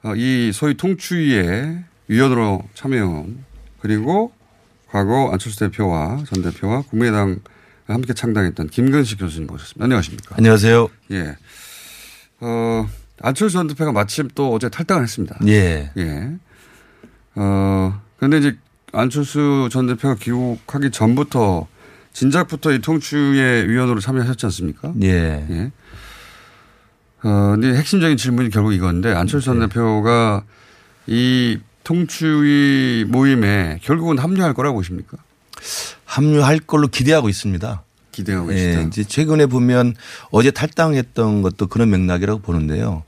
[0.02, 3.44] 어, 이 소위 통추위에 위원으로 참여한
[3.80, 4.32] 그리고
[4.88, 7.38] 과거 안철수 대표와 전 대표와 국민의당
[7.86, 9.84] 함께 창당했던 김근식 교수님 모셨습니다.
[9.84, 10.36] 안녕하십니까?
[10.36, 10.88] 안녕하세요.
[11.12, 11.36] 예.
[12.40, 12.88] 어,
[13.22, 15.38] 안철수 전 대표가 마침 또 어제 탈당을 했습니다.
[15.46, 15.90] 예.
[15.96, 16.30] 예.
[17.36, 18.56] 어, 근데 이제
[18.92, 21.66] 안철수 전 대표가 귀국하기 전부터
[22.12, 24.92] 진작부터 이 통추의 위원으로 참여하셨지 않습니까?
[25.02, 25.08] 예.
[25.08, 25.70] 예.
[27.22, 29.66] 어, 근데 핵심적인 질문이 결국 이건데 안철수 전 네.
[29.66, 30.44] 대표가
[31.06, 35.16] 이 통추위 모임에 결국은 합류할 거라고 보십니까?
[36.04, 37.82] 합류할 걸로 기대하고 있습니다.
[38.12, 38.80] 기대하고 예, 있다.
[38.82, 39.94] 이제 최근에 보면
[40.30, 43.02] 어제 탈당했던 것도 그런 맥락이라고 보는데요.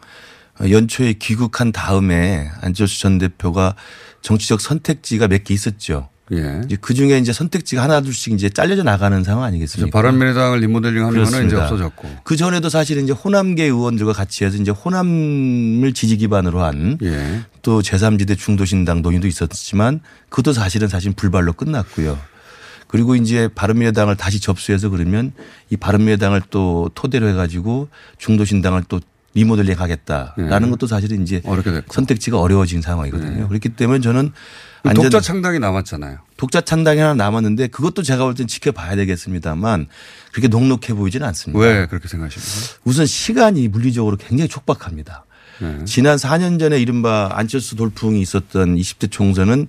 [0.60, 3.74] 어, 연초에 귀국한 다음에 안철수 전 대표가
[4.22, 6.08] 정치적 선택지가 몇 개 있었죠.
[6.30, 6.62] 예.
[6.80, 9.90] 그 중에 이제 선택지가 하나둘씩 이제 잘려져 나가는 상황 아니겠습니까?
[9.96, 12.08] 바른미래당을 리모델링 하는 거는 이제 없어졌고.
[12.24, 17.42] 그 전에도 사실은 이제 호남계 의원들과 같이 해서 이제 호남을 지지 기반으로 한또 예.
[17.62, 22.18] 제3지대 중도신당 논의도 있었지만 그것도 사실은 사실 불발로 끝났고요.
[22.86, 25.32] 그리고 이제 바른미래당을 다시 접수해서 그러면
[25.70, 29.00] 이 바른미래당을 또 토대로 해가지고 중도신당을 또
[29.34, 30.70] 리모델링 하겠다라는 예.
[30.70, 31.40] 것도 사실은 이제
[31.90, 33.48] 선택지가 어려워진 상황이거든요.
[33.48, 34.32] 그렇기 때문에 저는
[34.82, 36.18] 그 독자 창당이 남았잖아요.
[36.36, 39.86] 독자 창당이 하나 남았는데 그것도 제가 볼 땐 지켜봐야 되겠습니다만
[40.32, 41.58] 그렇게 녹록해 보이지는 않습니다.
[41.60, 42.80] 왜 그렇게 생각하십니까?
[42.84, 45.24] 우선 시간이 물리적으로 굉장히 촉박합니다.
[45.60, 45.84] 네.
[45.84, 49.68] 지난 4년 전에 이른바 안철수 돌풍이 있었던 20대 총선은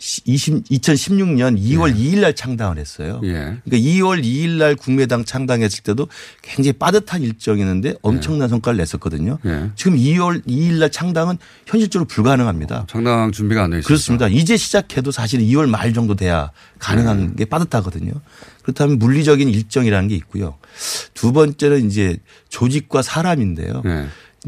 [0.00, 3.20] 2020, 2016년 2월 2일 날 창당을 했어요.
[3.24, 3.30] 예.
[3.64, 6.08] 그러니까 2월 2일 날 국민의당 창당했을 때도
[6.42, 9.38] 굉장히 빠듯한 일정이었는데 엄청난 성과를 냈었거든요.
[9.44, 9.70] 예.
[9.76, 12.86] 지금 2월 2일 날 창당은 현실적으로 불가능합니다.
[12.88, 13.86] 창당 준비가 안 돼 있어요.
[13.86, 14.28] 그렇습니다.
[14.28, 18.12] 이제 시작해도 사실 2월 말 정도 돼야 가능한 게 빠듯하거든요.
[18.62, 20.58] 그렇다면 물리적인 일정이라는 게 있고요.
[21.14, 22.18] 두 번째는 이제
[22.50, 23.82] 조직과 사람인데요.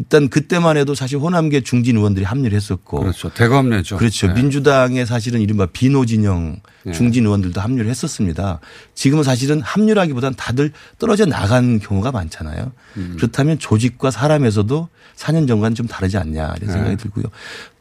[0.00, 0.04] 네.
[0.04, 3.00] 일단 그때만 해도 사실 호남계 중진 의원들이 합류를 했었고.
[3.00, 3.28] 그렇죠.
[3.28, 3.98] 대거 합류했죠.
[3.98, 4.28] 그렇죠.
[4.28, 4.34] 네.
[4.34, 6.92] 민주당의 사실은 이른바 비노 진영 네.
[6.92, 8.60] 중진 의원들도 합류를 했었습니다.
[8.94, 12.72] 지금은 사실은 합류라기보다는 다들 떨어져 나간 경우가 많잖아요.
[12.96, 13.16] 음.
[13.16, 16.96] 그렇다면 조직과 사람에서도 4년 전과는 좀 다르지 않냐 이런 생각이 네.
[16.96, 17.24] 들고요.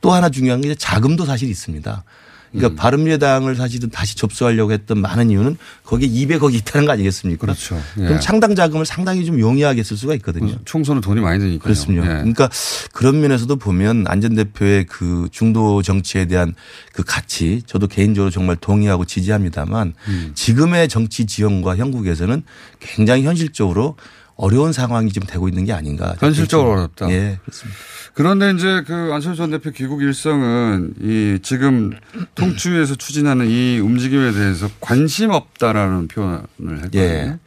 [0.02, 2.04] 또 하나 중요한 게 자금도 사실 있습니다.
[2.52, 2.60] 음.
[2.60, 7.42] 그러니까 바른미래당을 사실은 다시 접수하려고 했던 많은 이유는 거기에 200억이 있다는 거 아니겠습니까?
[7.42, 7.80] 그렇죠.
[8.00, 8.04] 예.
[8.04, 10.56] 그럼 창당 자금을 상당히 좀 용이하게 쓸 수가 있거든요.
[10.66, 11.60] 총선은 돈이 많이 드니까요.
[11.60, 12.04] 그렇습니다.
[12.04, 12.08] 예.
[12.20, 12.50] 그러니까
[12.94, 16.54] 그런 면에서도 보면 안전 대표의 그 중도 정치에 대한
[16.94, 20.32] 그 가치 저도 개인적으로 정말 동의하고 지지합니다만 음.
[20.36, 22.44] 지금의 정치 지형과 형국에서는
[22.80, 23.96] 굉장히 현실적으로
[24.40, 26.16] 어려운 상황이 좀 되고 있는 게 아닌가.
[26.18, 27.12] 현실적으로 어렵다.
[27.12, 27.78] 예, 그렇습니다.
[28.14, 31.92] 그런데 이제 그 안철수 전 대표 귀국 일성은 이 지금
[32.36, 37.02] 통추에서 추진하는 이 움직임에 대해서 관심 없다라는 표현을 했거든요.
[37.02, 37.38] 예.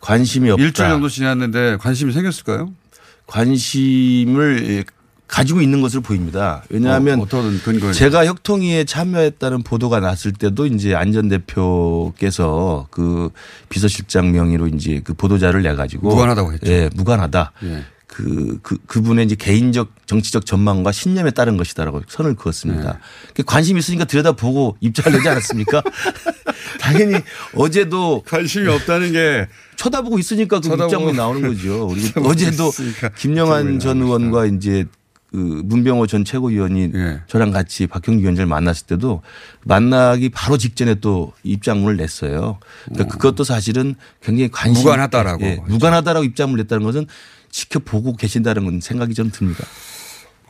[0.00, 0.64] 관심이 없다.
[0.64, 2.72] 일주일 정도 지났는데 관심이 생겼을까요?
[3.28, 4.84] 관심을
[5.32, 6.62] 가지고 있는 것으로 보입니다.
[6.68, 13.30] 왜냐하면 어, 제가 혁통위에 참여했다는 보도가 났을 때도 이제 안전 대표께서 그
[13.70, 16.70] 비서실장 명의로 이제 그 보도자를 내 가지고 무관하다고 했죠.
[16.70, 17.52] 예, 무관하다.
[17.64, 17.82] 예.
[18.06, 22.98] 그, 그, 그분의 이제 개인적 정치적 전망과 신념에 따른 것이다라고 선을 그었습니다.
[23.32, 25.82] 그 관심 있으니까 들여다보고 입장을 내지 않았습니까?
[26.78, 27.14] 당연히
[27.54, 31.88] 어제도 관심이 없다는 게 쳐다보고 있으니까 그 쳐다보고 입장문이 나오는 거죠.
[31.88, 34.84] 그리고 쳐다보고 어제도 있으니까 김영환 전 의원과 이제
[35.32, 37.20] 그 문병호 전 최고위원이 예.
[37.26, 39.22] 저랑 같이 박형규 위원장을 만났을 때도
[39.64, 42.58] 만나기 바로 직전에 또 입장문을 냈어요.
[42.84, 47.06] 그러니까 그것도 사실은 굉장히 관심 무관하다라고 예, 무관하다라고 입장문을 냈다는 것은
[47.50, 49.64] 지켜보고 계신다는 건 생각이 좀 듭니다.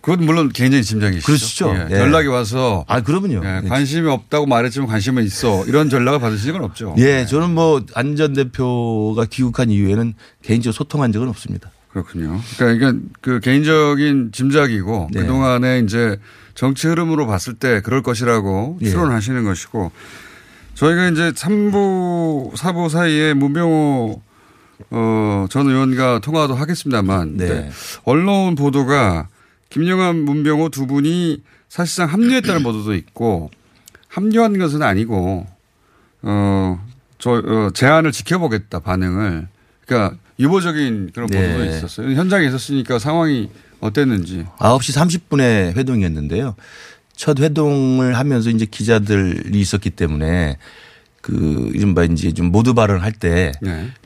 [0.00, 1.26] 그건 물론 개인적인 짐작이시죠.
[1.26, 1.76] 그렇죠.
[1.88, 1.94] 예.
[1.94, 2.00] 예.
[2.00, 3.40] 연락이 와서 아, 그러면요.
[3.44, 5.64] 예, 관심이 없다고 말했지만 관심은 있어.
[5.66, 6.96] 이런 전락을 받으신 적은 없죠.
[6.98, 11.70] 예, 저는 뭐 안 전 대표가 귀국한 이후에는 개인적으로 소통한 적은 없습니다.
[11.92, 12.40] 그렇군요.
[12.56, 15.20] 그러니까 이건 그 개인적인 짐작이고 네.
[15.20, 16.18] 그동안에 이제
[16.54, 18.90] 정치 흐름으로 봤을 때 그럴 것이라고 예.
[18.90, 19.92] 추론하시는 것이고
[20.74, 24.22] 저희가 이제 3부, 4부 사이에 문병호
[24.90, 27.46] 어, 전 의원과 통화도 하겠습니다만 네.
[27.46, 27.70] 네.
[28.04, 29.28] 언론 보도가
[29.68, 33.50] 김영환, 문병호 두 분이 사실상 합류했다는 보도도 있고
[34.08, 35.46] 합류한 것은 아니고
[36.22, 36.86] 어,
[37.18, 39.48] 저 어, 제안을 지켜보겠다 반응을
[39.86, 41.52] 그러니까 유보적인 그런 네.
[41.52, 42.14] 보도도 있었어요.
[42.14, 44.46] 현장에 있었으니까 상황이 어땠는지.
[44.58, 46.54] 9시 30분에 회동이었는데요.
[47.14, 50.58] 첫 회동을 하면서 이제 기자들이 있었기 때문에
[51.20, 53.52] 그 이른바 이제 좀 모두 발언을 할때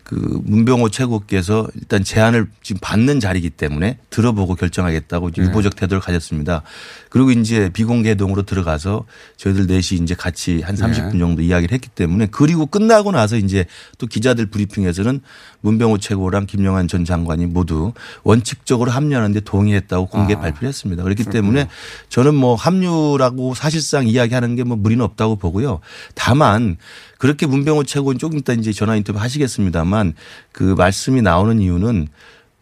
[0.07, 0.41] 그 네.
[0.45, 5.43] 문병호 최고께서 일단 제안을 지금 받는 자리이기 때문에 들어보고 결정하겠다고 네.
[5.43, 6.63] 유보적 태도를 가졌습니다.
[7.09, 11.19] 그리고 이제 비공개 회동으로 들어가서 저희들 넷이 이제 같이 한 30분 네.
[11.19, 13.65] 정도 이야기를 했기 때문에 그리고 끝나고 나서 이제
[13.97, 15.21] 또 기자들 브리핑에서는
[15.63, 17.93] 문병호 최고랑 김영환 전 장관이 모두
[18.23, 20.41] 원칙적으로 합류하는데 동의했다고 공개 아.
[20.41, 21.03] 발표를 했습니다.
[21.03, 21.69] 그렇기 때문에
[22.11, 25.81] 저는 뭐 합류라고 사실상 이야기하는 게 뭐 무리는 없다고 보고요.
[26.15, 26.77] 다만
[27.19, 30.15] 그렇게 문병호 최고는 조금 이따 이제 전화 인터뷰 하시겠습니다만
[30.53, 32.09] 그 말씀이 나오는 이유는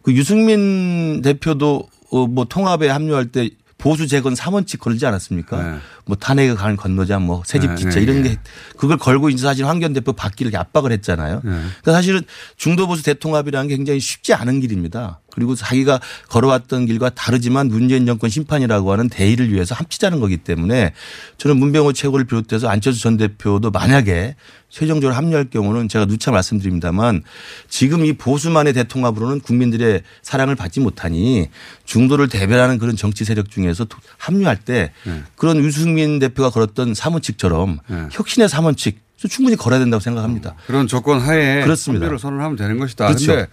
[0.01, 5.79] 그 유승민 대표도 어, 뭐 통합에 합류할 때 보수 재건 3원칙 걸지 않았습니까?
[6.05, 8.29] 뭐 탄핵을 가는 건너자 뭐 새집 네, 기차 네, 이런 네.
[8.29, 8.37] 게
[8.77, 11.41] 그걸 걸고 이제 사실 황교안 대표 받기를 압박을 했잖아요.
[11.41, 12.21] 그러니까 사실은
[12.55, 15.19] 중도 보수 대통합이라는 게 굉장히 쉽지 않은 길입니다.
[15.35, 20.93] 그리고 자기가 걸어왔던 길과 다르지만 문재인 정권 심판이라고 하는 대의를 위해서 합치자는 거기 때문에
[21.37, 24.35] 저는 문병호 최고를 비롯해서 안철수 전 대표도 만약에
[24.69, 27.23] 최종적으로 합류할 경우는 제가 누차 말씀드립니다만
[27.69, 31.49] 지금 이 보수만의 대통합으로는 국민들의 사랑을 받지 못하니
[31.85, 34.91] 중도를 대변하는 그런 정치 세력 중에서 도- 합류할 때
[35.35, 37.79] 그런 유승민 대표가 걸었던 사원칙처럼
[38.11, 40.55] 혁신의 사원칙 충분히 걸어야 된다고 생각합니다.
[40.67, 42.03] 그런 조건 하에 그렇습니다.
[42.05, 43.07] 합류를 선언하면 되는 것이다.
[43.07, 43.47] 그렇죠.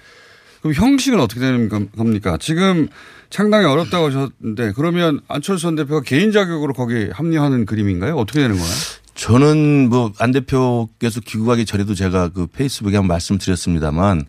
[0.62, 2.38] 그럼 형식은 어떻게 되는 겁- 겁니까?
[2.40, 2.88] 지금
[3.30, 8.16] 창당이 어렵다고 하셨는데 그러면 안철수 전 대표가 개인 자격으로 거기 합류하는 그림인가요?
[8.16, 8.70] 어떻게 되는 거예요?
[9.14, 14.24] 저는 뭐 안 대표께서 귀국하기 전에도 제가 그 페이스북에 한번 말씀드렸습니다만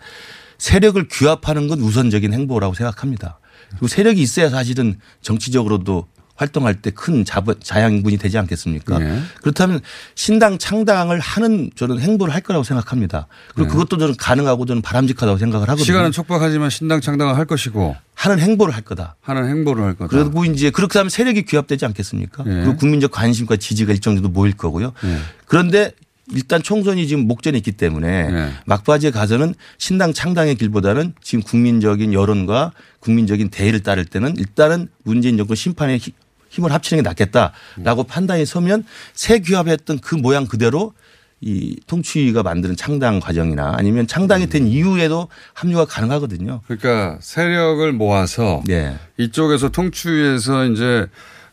[0.57, 3.39] 세력을 규합하는 건 우선적인 행보라고 생각합니다.
[3.69, 8.97] 그리고 세력이 있어야 사실은 정치적으로도 활동할 때 큰 자양분이 되지 않겠습니까?
[8.99, 9.21] 네.
[9.41, 9.81] 그렇다면
[10.15, 13.27] 신당 창당을 하는 저는 행보를 할 거라고 생각합니다.
[13.53, 13.71] 그리고 네.
[13.73, 15.85] 그것도 저는 가능하고 저는 바람직하다고 생각을 하거든요.
[15.85, 19.15] 시간은 촉박하지만 신당 창당을 할 것이고 하는 행보를 할 거다.
[19.21, 20.07] 하는 행보를 할 거다.
[20.09, 22.43] 그리고 이제 그렇게 하면 세력이 규합되지 않겠습니까?
[22.47, 22.49] 예.
[22.49, 24.93] 그리고 국민적 관심과 지지가 일정 정도 모일 거고요.
[25.03, 25.17] 예.
[25.45, 25.91] 그런데
[26.31, 28.49] 일단 총선이 지금 목전에 있기 때문에 예.
[28.65, 35.55] 막바지에 가서는 신당 창당의 길보다는 지금 국민적인 여론과 국민적인 대의를 따를 때는 일단은 문재인 정권
[35.55, 36.13] 심판에 히-
[36.53, 40.93] 힘을 합치는 게 낫겠다라고 판단이 서면 새 규합했던 그 모양 그대로
[41.41, 46.61] 이 통치위가 만드는 창당 과정이나 아니면 창당이 된 이후에도 합류가 가능하거든요.
[46.67, 48.95] 그러니까 세력을 모아서 네.
[49.17, 51.07] 이쪽에서 통추위에서 이제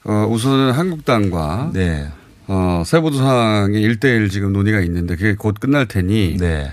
[0.04, 2.08] 어 우선은 한국당과 네.
[2.46, 6.70] 어 세부도상의 1대1 지금 논의가 있는데 그게 곧 끝날 테니 네.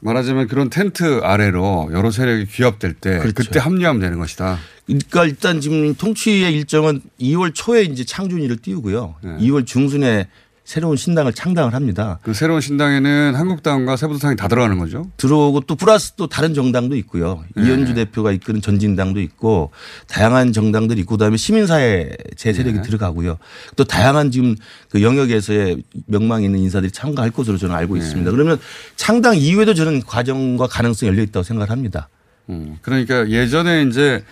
[0.00, 3.34] 말하자면 그런 텐트 아래로 여러 세력이 규합될 때 그렇죠.
[3.34, 4.58] 그때 합류하면 되는 것이다.
[4.86, 9.16] 그러니까 일단 지금 통치의 일정은 2월 초에 이제 창준이를 띄우고요.
[9.22, 10.28] 2월 중순에
[10.70, 12.20] 새로운 신당을 창당을 합니다.
[12.22, 15.04] 그 새로운 신당에는 한국당과 세부도상이 다 들어가는 거죠.
[15.16, 17.42] 들어오고 또 플러스 또 다른 정당도 있고요.
[17.56, 17.64] 네.
[17.64, 19.72] 이현주 대표가 이끄는 전진당도 있고
[20.06, 22.82] 다양한 정당들이 있고 그다음에 시민사회 제 세력이 네.
[22.82, 23.38] 들어가고요.
[23.74, 24.54] 또 다양한 지금
[24.90, 28.02] 그 영역에서의 명망 있는 인사들이 참가할 것으로 저는 알고 네.
[28.02, 28.30] 있습니다.
[28.30, 28.56] 그러면
[28.94, 32.08] 창당 이후에도 저는 과정과 가능성이 열려 있다고 생각을 합니다.
[32.48, 34.22] 음, 그러니까 예전에 이제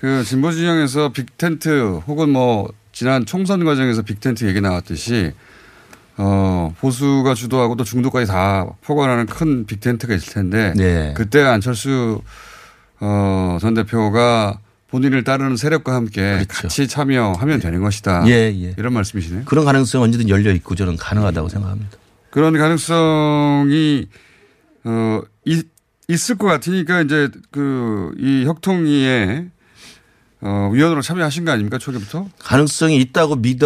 [0.00, 5.34] 그 진보 진영에서 빅텐트 혹은 뭐 지난 총선 과정에서 빅텐트 얘기 나왔듯이
[6.16, 11.14] 어, 보수가 주도하고 또 중도까지 다 포괄하는 큰 빅텐트가 있을 텐데 네.
[11.16, 12.22] 그때 안철수
[13.00, 18.20] 어, 전 대표가 본인을 따르는 세력과 함께 같이 참여하면 되는 것이다.
[18.20, 18.30] 그렇죠.
[18.32, 18.74] 예, 예.
[18.78, 19.42] 이런 말씀이시네요.
[19.44, 21.98] 그런 가능성 언제든 열려 있고 저는 가능하다고 생각합니다.
[22.30, 24.06] 그런 가능성이
[24.84, 25.66] 어 있,
[26.06, 29.46] 있을 것 같으니까 이제 그이 혁통위에
[30.42, 32.28] 어 위원으로 참여하신 거 아닙니까 초기부터?
[32.38, 33.58] 가능성이 있다고 믿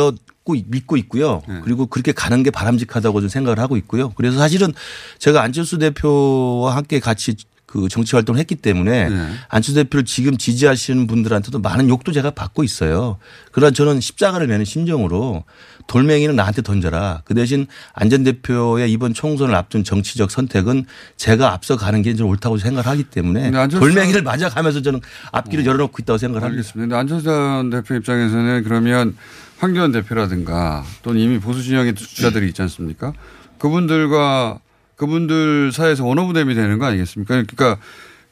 [0.49, 1.43] 었고 믿고 있고요.
[1.47, 1.61] 네.
[1.63, 4.11] 그리고 그렇게 가는 게 바람직하다고 좀 생각을 하고 있고요.
[4.11, 4.73] 그래서 사실은
[5.19, 7.37] 제가 안철수 대표와 함께 같이
[7.67, 9.29] 그 정치 활동을 했기 때문에 네.
[9.51, 13.19] 안철수 대표를 지금 지지하시는 분들한테도 많은 욕도 제가 받고 있어요.
[13.53, 15.45] 그러나 저는 십자가를 매는 심정으로
[15.87, 17.23] 돌멩이는 나한테 던져라.
[17.27, 20.87] 그 대신 안전 대표의 이번 총선을 앞둔 정치적 선택은
[21.19, 25.01] 제가 앞서 가는 게좀 옳다고 생각을 하기 때문에 돌멩이를 맞아가면서 저는
[25.33, 26.61] 앞길을 열어놓고 있다고 생각을 합니다.
[26.61, 26.99] 알겠습니다.
[26.99, 29.15] 안철수 전 대표 입장에서는 그러면
[29.59, 33.13] 황교안 대표라든가 또는 이미 보수 진영의 주자들이 있지 않습니까?
[33.59, 34.61] 그분들과
[34.97, 37.43] 그분들 사이에서 원어부댐이 되는 거 아니겠습니까?
[37.43, 37.79] 그러니까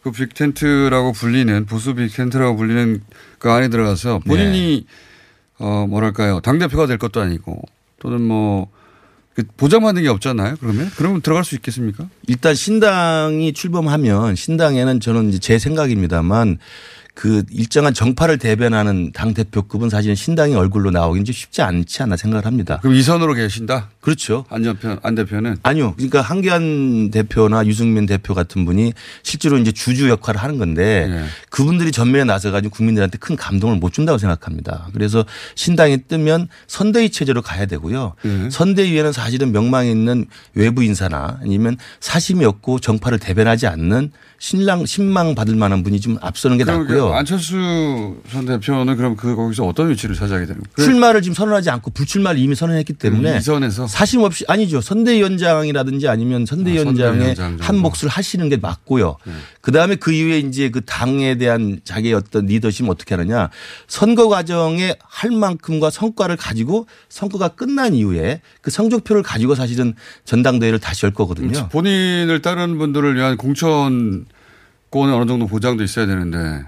[0.03, 3.03] 그 빅텐트라고 불리는 보수 빅텐트라고 불리는
[3.39, 4.87] 그 안에 들어가서 본인이
[5.59, 7.61] 어 뭐랄까요 당 대표가 될 것도 아니고
[7.99, 10.57] 또는 뭐그 보장받는 게 없잖아요.
[10.61, 12.09] 그러면 그러면 들어갈 수 있겠습니까?
[12.29, 16.59] 일단 신당이 출범하면 신당에는 저는 이제 제 생각입니다만
[17.17, 22.45] 그 일정한 정파를 대변하는 당 대표급은 사실은 신당의 얼굴로 나오기는 좀 쉽지 않지 않나 생각을
[22.45, 22.79] 합니다.
[22.83, 23.89] 그럼 이선으로 계신다?
[24.01, 24.45] 그렇죠.
[24.51, 25.95] 안 대표 안 대표는 아니요.
[25.95, 28.93] 그러니까 한기안 대표나 유승민 대표 같은 분이
[29.23, 31.25] 실제로 이제 주주 역할을 하는 건데 네.
[31.49, 34.89] 그분들이 전면에 나서 가지고 국민들한테 큰 감동을 못 준다고 생각합니다.
[34.93, 38.13] 그래서 신당이 뜨면 선대위 체제로 가야 되고요.
[38.25, 38.51] 네.
[38.51, 44.13] 선대위에는 사실은 명망 있는 외부 인사나 아니면 사심이 없고 정파를 대변하지 않는
[44.47, 47.09] 신랑 신망 받을 만한 분이 좀 앞서는 게 낫고요.
[47.09, 50.87] 그 안철수 전 대표는 그럼 그 거기서 어떤 위치를 차지하게 되는 거예요?
[50.87, 57.35] 출마를 지금 선언하지 않고 불출마를 이미 선언했기 때문에 이선에서 사심 없이 아니죠 선대위원장이라든지 아니면 선대위원장의
[57.41, 57.57] 아.
[57.59, 59.17] 한 몫을 하시는 게 맞고요.
[59.61, 63.51] 그 다음에 그 이후에 이제 그 당에 대한 자기의 어떤 리더십을 어떻게 하느냐
[63.89, 69.95] 선거 과정에 할 만큼과 성과를 가지고 선거가 끝난 이후에 그 성적표를 가지고 사실은
[70.25, 71.69] 전당대회를 다시 열 거거든요.
[71.71, 74.25] 본인을 따르는 분들을 위한 공천
[74.91, 76.65] 권은 어느 정도 보장도 있어야 되는데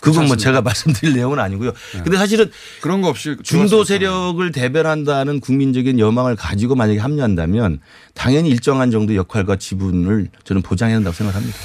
[0.00, 1.72] 그건 뭐 제가 말씀드릴 내용은 아니고요.
[2.02, 2.50] 근데 사실은
[2.80, 7.80] 그런 거 없이 중도 세력을 대변한다는 국민적인 여망을 가지고 만약에 합류한다면
[8.14, 11.56] 당연히 일정한 정도 역할과 지분을 저는 보장해야 한다고 생각합니다.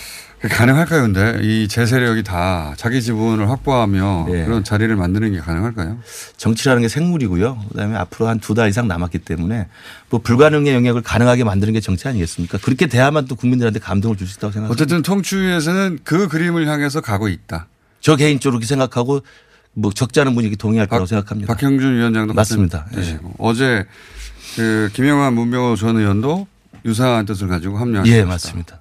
[0.42, 1.02] 가능할까요?
[1.02, 4.46] 근데 이 제세력이 다 자기 지분을 확보하며 네.
[4.46, 5.98] 그런 자리를 만드는 게 가능할까요?
[6.38, 7.58] 정치라는 게 생물이고요.
[7.70, 9.68] 그다음에 앞으로 한 두 달 이상 남았기 때문에
[10.10, 12.60] 뭐 불가능의 영역을 가능하게 만드는 게 정치 아니겠습니까?
[12.60, 14.74] 그렇게 돼야만 또 국민들한테 감동을 줄 수 있다고 생각합니다.
[14.74, 17.68] 어쨌든 통추위에서는 그 그림을 향해서 가고 있다.
[18.02, 19.22] 저 개인적으로 그렇게 생각하고
[19.74, 21.52] 뭐 적지 않은 분이 동의할 거라고 생각합니다.
[21.54, 22.86] 박형준 위원장도 맞습니다.
[22.94, 23.86] 뜻이고 어제
[24.56, 26.48] 그 김영환 문병호 전 의원도
[26.86, 28.18] 유사한 뜻을 가지고 합류하셨습니다.
[28.18, 28.80] 예, 맞습니다.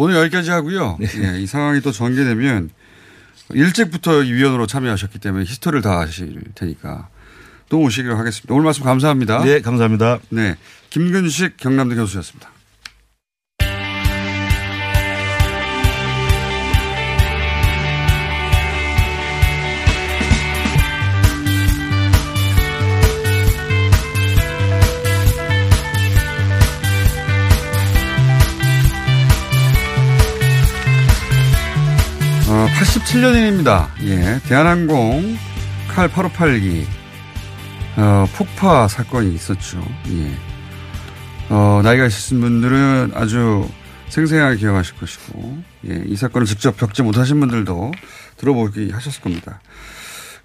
[0.00, 0.96] 오늘 여기까지 하고요.
[1.02, 2.70] 예, 이 상황이 또 전개되면
[3.52, 7.08] 일찍부터 이 위원으로 참여하셨기 때문에 히스토리를 다 하실 테니까
[7.68, 8.54] 또 오시기로 하겠습니다.
[8.54, 9.42] 오늘 말씀 감사합니다.
[9.42, 10.20] 네, 감사합니다.
[10.28, 10.54] 네.
[10.90, 12.48] 김근식 경남대 교수였습니다.
[32.50, 33.88] 어, 87년입니다.
[34.04, 34.40] 예.
[34.48, 35.36] 대한항공
[35.86, 36.86] 칼 8582,
[37.98, 39.84] 어, 폭파 사건이 있었죠.
[40.08, 40.34] 예.
[41.50, 43.68] 어, 나이가 있으신 분들은 아주
[44.08, 45.58] 생생하게 기억하실 것이고,
[45.90, 46.02] 예.
[46.06, 47.92] 이 사건을 직접 겪지 못하신 분들도
[48.38, 49.60] 들어보기 하셨을 겁니다.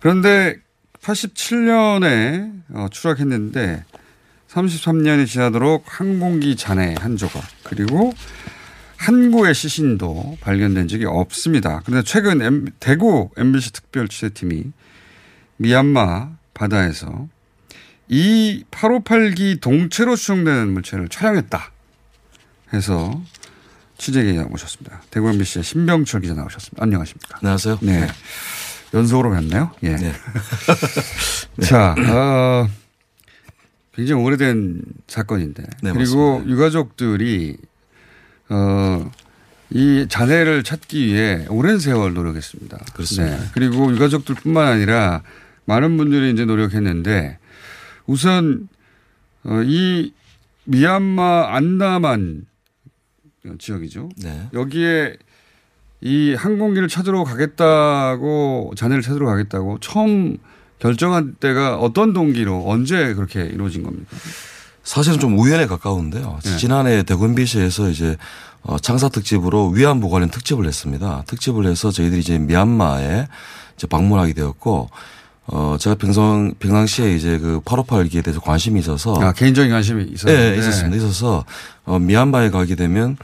[0.02, 0.58] 그런데
[1.02, 3.86] 87년에 어, 추락했는데
[4.50, 8.14] 33년이 지나도록 항공기 잔해 한 조각, 그리고
[9.08, 11.82] 항구의 시신도 발견된 적이 없습니다.
[11.86, 14.72] 그런데 최근 M- 대구 MBC 특별 취재팀이
[15.58, 17.28] 미얀마 바다에서
[18.08, 21.72] 이 858기 동체로 추정되는 물체를 촬영했다
[22.74, 23.22] 해서
[23.98, 25.02] 취재기자 모셨습니다.
[25.10, 26.82] 대구 MBC의 신병철 기자 나오셨습니다.
[26.84, 27.38] 안녕하십니까.
[27.42, 27.80] 안녕하세요.
[27.82, 28.08] 네.
[28.94, 29.72] 연속으로 뵙네요.
[29.84, 29.96] 예.
[31.64, 32.68] 자, 어,
[33.96, 35.64] 굉장히 오래된 사건인데.
[35.82, 37.58] 네, 그리고 유가족들이
[38.54, 39.12] 어,
[39.72, 42.78] 이 자네를 찾기 위해 오랜 세월 노력했습니다.
[42.94, 43.38] 그렇습니다.
[43.38, 43.44] 네.
[43.54, 45.24] 그리고 유가족들 뿐만 아니라
[45.66, 47.40] 많은 분들이 이제 노력했는데
[48.06, 48.68] 우선
[49.44, 50.14] 어, 이
[50.66, 52.46] 미얀마 안다만
[53.58, 54.10] 지역이죠.
[54.18, 54.48] 네.
[54.54, 55.18] 여기에
[56.02, 60.38] 이 항공기를 찾으러 가겠다고 자네를 찾으러 가겠다고 처음
[60.80, 64.16] 결정한 때가 어떤 동기로 언제 그렇게 이루어진 겁니까?
[64.84, 66.40] 사실은 좀 우연에 가까운데요.
[66.44, 66.58] 네.
[66.58, 68.18] 지난해 대구MBC에서 이제
[68.64, 71.24] 어, 창사 특집으로 위안부 관련 특집을 했습니다.
[71.28, 73.28] 특집을 해서 저희들이 이제 미얀마에
[73.78, 74.90] 이제 방문하게 되었고
[75.46, 80.34] 어 제가 평상 평상시에 이제 그 858기에 대해서 관심이 있어서 아, 개인적인 관심이 있어요.
[80.38, 80.96] 네, 있었습니다.
[80.96, 81.44] 있어서
[81.86, 83.18] 어 미얀마에 가게 되면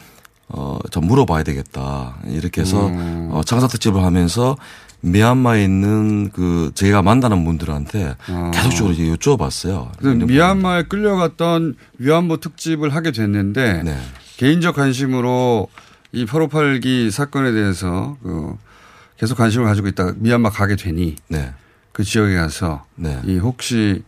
[0.49, 2.17] 어 좀 물어봐야 되겠다.
[2.27, 3.29] 이렇게 해서 음.
[3.31, 4.57] 어 창사 특집을 하면서
[5.01, 8.15] 미얀마에 있는 그 제가 만나는 분들한테
[8.53, 9.87] 계속적으로 이제 여쭤봤어요.
[9.87, 9.91] 아.
[9.97, 13.97] 그래서 미얀마에 끌려갔던 위안부 특집을 하게 됐는데 네.
[14.37, 15.67] 개인적 관심으로
[16.11, 18.55] 이 858기 사건에 대해서 그
[19.17, 21.53] 계속 관심을 가지고 있다가 미얀마 가게 되니 네.
[21.91, 23.19] 그 지역에 가서 네.
[23.25, 24.03] 이 혹시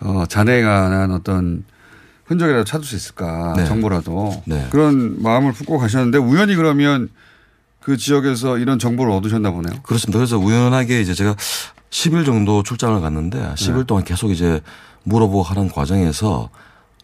[0.00, 1.64] 어 자네가 관한 어떤
[2.24, 3.64] 흔적이라도 찾을 수 있을까 네.
[3.66, 4.66] 정보라도 네.
[4.70, 7.08] 그런 마음을 품고 가셨는데 우연히 그러면
[7.86, 9.80] 그 지역에서 이런 정보를 얻으셨나 보네요.
[9.84, 10.18] 그렇습니다.
[10.18, 11.36] 그래서 우연하게 이제 제가
[11.90, 14.60] 10일 정도 출장을 갔는데 10일 동안 계속 이제
[15.04, 16.50] 물어보고 하는 과정에서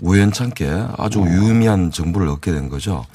[0.00, 3.06] 우연찮게 아주 유의미한 정보를 얻게 된 거죠.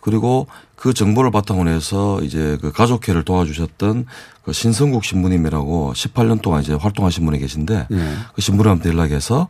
[0.00, 0.46] 그리고
[0.76, 4.06] 그 정보를 바탕으로 해서 이제 그 가족회를 도와주셨던
[4.44, 8.14] 그 신성국 신부님이라고 18년 동안 이제 활동하신 분이 계신데 예.
[8.32, 9.48] 그 신부님한테 연락해서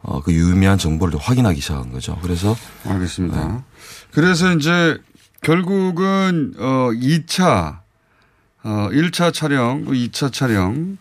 [0.00, 2.18] 어, 그 유의미한 정보를 확인하기 시작한 거죠.
[2.22, 2.56] 그래서
[2.86, 3.64] 알겠습니다.
[4.12, 4.98] 그래서 이제
[5.42, 7.80] 결국은 어 2차
[8.64, 10.96] 어 1차 촬영, 2차 촬영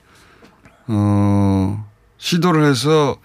[0.88, 1.88] 어
[2.18, 3.18] 시도를 해서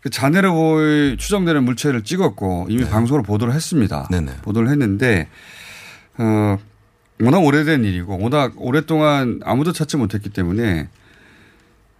[0.00, 0.10] 그
[0.50, 4.08] 보이 추정되는 물체를 찍었고 이미 방송으로 보도를 했습니다.
[4.10, 4.38] 네네.
[4.42, 5.28] 보도를 했는데
[6.18, 6.58] 어
[7.22, 10.88] 워낙 오래된 일이고 워낙 오랫동안 아무도 찾지 못했기 때문에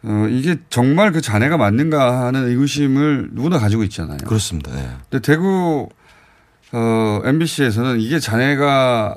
[0.03, 4.19] 어 이게 정말 그 잔해가 맞는가 하는 의구심을 누구나 가지고 있잖아요.
[4.27, 4.75] 그렇습니다.
[4.75, 4.91] 네.
[5.11, 5.89] 근데 대구
[6.77, 9.17] 어, MBC에서는 이게 자네가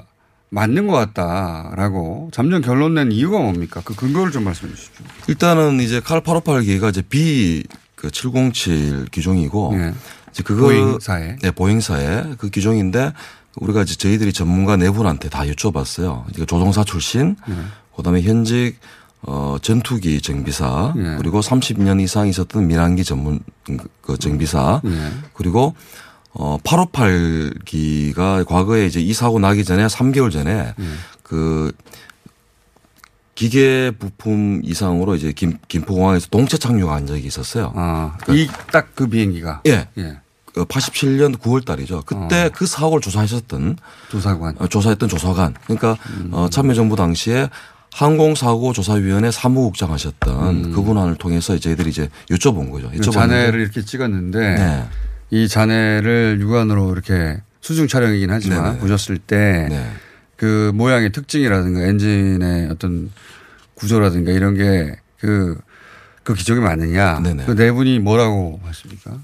[0.49, 3.81] 맞는 것 같다라고 잠정 결론 낸 이유가 뭡니까?
[3.83, 5.05] 그 근거를 좀 말씀해 주십시오.
[5.27, 7.63] 일단은 이제 칼 858기가 이제 B
[7.95, 9.73] 그 707 기종이고
[10.31, 10.79] 이제 그거 네.
[10.79, 11.35] 보잉사에.
[11.41, 13.11] 네, 보잉사의 그 기종인데
[13.55, 16.29] 우리가 이제 저희들이 전문가 네 분한테 다 여쭤봤어요.
[16.29, 17.55] 이제 조종사 출신, 네.
[17.95, 18.75] 그다음에 현직
[19.23, 21.15] 어 전투기 정비사, 네.
[21.17, 23.39] 그리고 30년 이상 있었던 민항기 전문
[24.01, 25.11] 그 정비사, 네.
[25.33, 25.73] 그리고
[26.39, 30.85] 어 858기가 과거에 이제 이 사고 나기 전에 3개월 전에 네.
[31.23, 31.71] 그
[33.33, 37.71] 기계 부품 이상으로 이제 김, 김포공항에서 동체 착륙한 적이 있었어요.
[37.75, 39.61] 아, 이딱 그 비행기가.
[39.67, 39.87] 예.
[39.97, 40.17] 예.
[40.55, 42.01] 87년 9월 달이죠.
[42.05, 43.77] 그때 그 사고를 조사하셨던
[44.09, 44.55] 조사관.
[44.57, 45.53] 어, 조사했던 조사관.
[45.65, 46.29] 그러니까 음.
[46.31, 47.47] 어, 참여정부 당시에
[47.91, 52.89] 항공사고 조사위원회 사무국장 하셨던 그분을 통해서 저희들이 이제 여쭤본 거죠.
[52.89, 54.87] 그 여쭤봤는데 잔해를 이렇게 찍었는데 네.
[55.29, 58.79] 이 잔해를 육안으로 이렇게 수중 촬영이긴 하지만 네네.
[58.79, 59.69] 보셨을 때그
[60.39, 60.71] 네.
[60.73, 63.11] 모양의 특징이라든가 엔진의 어떤
[63.73, 67.19] 구조라든가 이런 게그그 기종이 맞느냐.
[67.19, 67.45] 네네.
[67.45, 69.19] 그네 분이 뭐라고 하십니까?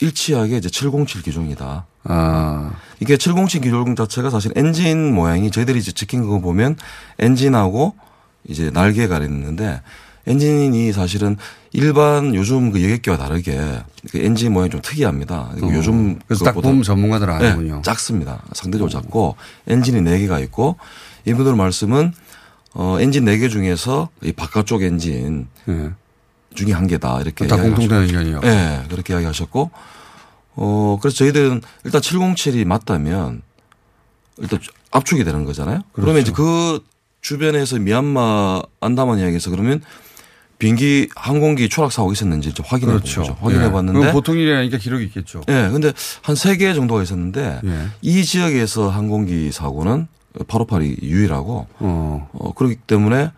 [0.00, 1.86] 일치하게 이제 707 기종이다.
[2.04, 2.72] 아.
[3.00, 6.76] 이게 707 기종 자체가 사실 엔진 모양이 저희들이 이제 찍힌 거 보면
[7.18, 7.94] 엔진하고
[8.46, 9.80] 이제 날개가 있는데
[10.26, 11.36] 엔진이 사실은
[11.72, 13.58] 일반 요즘 그 여객기와 다르게
[14.10, 15.40] 그 엔진 모양이 좀 특이합니다.
[15.40, 15.56] 어.
[15.72, 17.76] 요즘 그래서 딱 보면 전문가들 아는군요.
[17.76, 18.42] 네, 작습니다.
[18.52, 20.76] 상대적으로 작고 엔진이 4개가 있고
[21.26, 22.12] 이분들 말씀은
[22.74, 25.48] 어 엔진 4개 중에서 이 바깥쪽 엔진
[26.54, 27.48] 중에 한 개다 이렇게 네.
[27.48, 27.56] 다.
[27.56, 28.40] 공통된 의견이요.
[28.40, 29.70] 네, 그렇게 이야기하셨고
[30.56, 33.42] 어 그래서 저희들은 일단 707이 맞다면
[34.38, 34.58] 일단
[34.90, 35.80] 압축이 되는 거잖아요.
[35.92, 36.84] 그러면 이제 그
[37.20, 39.82] 주변에서 미얀마 안다만 이야기해서 그러면
[40.68, 43.36] 비행기 항공기 추락 사고가 있었는지 좀 확인해 그렇죠.
[43.40, 43.70] 확인해 예.
[43.70, 45.42] 봤는데 보통 일이 아니니까 기록이 있겠죠.
[45.48, 45.92] 예, 근데
[46.22, 47.86] 한 세 개 정도가 있었는데 예.
[48.00, 50.06] 이 지역에서 항공기 사고는
[50.38, 52.30] 858이 유일하고 어.
[52.32, 53.30] 어, 그렇기 때문에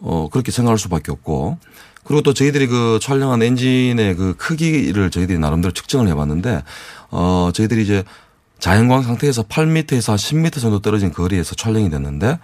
[0.00, 1.58] 어, 그렇게 생각할 수밖에 없고
[2.04, 6.64] 그리고 또 저희들이 그 촬영한 엔진의 그 크기를 저희들이 나름대로 측정을 해봤는데
[7.10, 8.02] 어, 저희들이 이제
[8.58, 12.40] 자연광 상태에서 8m에서 한 10m 정도 떨어진 거리에서 촬영이 됐는데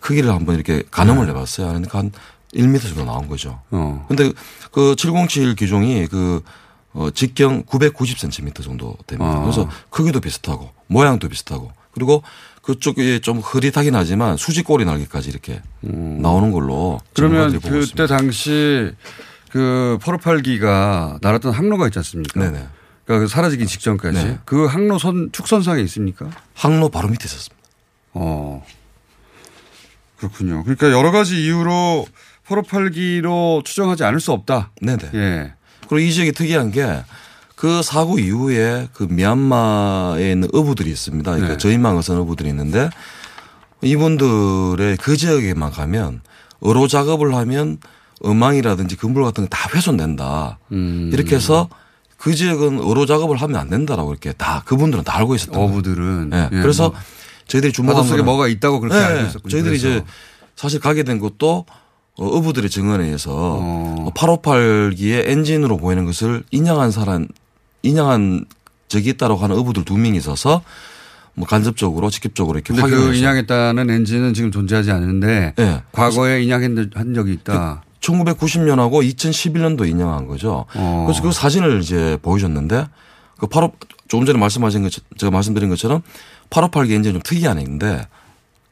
[0.00, 1.68] 크기를 한번 이렇게 가늠을 해봤어요.
[1.68, 2.12] 그러니까 한
[2.54, 3.60] 1m 정도 나온 거죠.
[3.70, 4.04] 어.
[4.08, 4.32] 근데
[4.70, 6.42] 그 707 기종이 그
[6.92, 9.38] 어, 직경 990cm 정도 됩니다.
[9.38, 9.40] 아.
[9.40, 12.22] 그래서 크기도 비슷하고 모양도 비슷하고 그리고
[12.62, 17.10] 그쪽이 좀 흐릿하긴 하지만 수직꼬리 날개까지 이렇게 나오는 걸로 음.
[17.14, 18.92] 그러면 그때 당시
[19.50, 22.40] 그 858기가 날았던 항로가 있지 않습니까?
[22.40, 22.66] 네네.
[23.04, 24.38] 그러니까 그 사라지기 직전까지 네.
[24.44, 26.30] 그 항로 선 축선상에 있습니까?
[26.54, 27.56] 항로 바로 밑에 있었습니다.
[28.14, 28.64] 어.
[30.16, 30.62] 그렇군요.
[30.62, 32.06] 그러니까 여러 가지 이유로
[32.60, 34.70] 858기로 추정하지 않을 수 없다.
[34.80, 35.10] 네네.
[35.14, 35.52] 예.
[35.88, 37.02] 그리고 이 지역이 특이한 게
[37.62, 41.30] 그 사고 이후에 그 미얀마에 있는 어부들이 있습니다.
[41.30, 41.58] 그러니까 네.
[41.58, 42.90] 저희망 어선 어부들이 있는데
[43.82, 46.22] 이분들의 그 지역에만 가면
[46.60, 47.78] 의로 작업을 하면
[48.24, 50.58] 음망이라든지 금불 같은 거다 훼손된다.
[50.72, 51.10] 음.
[51.12, 51.68] 이렇게 해서
[52.16, 55.68] 그 지역은 의로 작업을 하면 안 된다라고 이렇게 다 그분들은 다 알고 있었던 거예요.
[55.70, 56.48] 어부들은 네.
[56.50, 56.98] 예, 그래서 뭐
[57.46, 59.04] 저희들이 주목한 바닷속에 뭐가 있다고 그렇게 네.
[59.04, 59.50] 알고 있었군요.
[59.52, 59.98] 저희들이 그래서.
[59.98, 60.04] 이제
[60.56, 61.64] 사실 가게 된 것도
[62.18, 67.26] 어, 어부들의 증언에 의해서 858기의 엔진으로 보이는 것을 인양한 사람,
[67.82, 68.44] 인양한
[68.88, 70.62] 적이 있다고 하는 어부들 두 명이 있어서
[71.34, 75.82] 뭐 간접적으로 직접적으로 이렇게 근데 확인해서 그 인양했다는 엔진은 지금 존재하지 않는데 네.
[75.92, 77.82] 과거에 인양한 한 적이 있다.
[78.00, 80.66] 1990년하고 2011년도 인양한 거죠.
[80.74, 81.04] 어.
[81.06, 82.86] 그래서 그 사진을 이제 보여줬는데
[83.38, 83.72] 그 8호
[84.08, 86.02] 조금 전에 말씀하신 것 제가 말씀드린 것처럼
[86.50, 88.06] 858기 엔진이 좀 특이한 애인데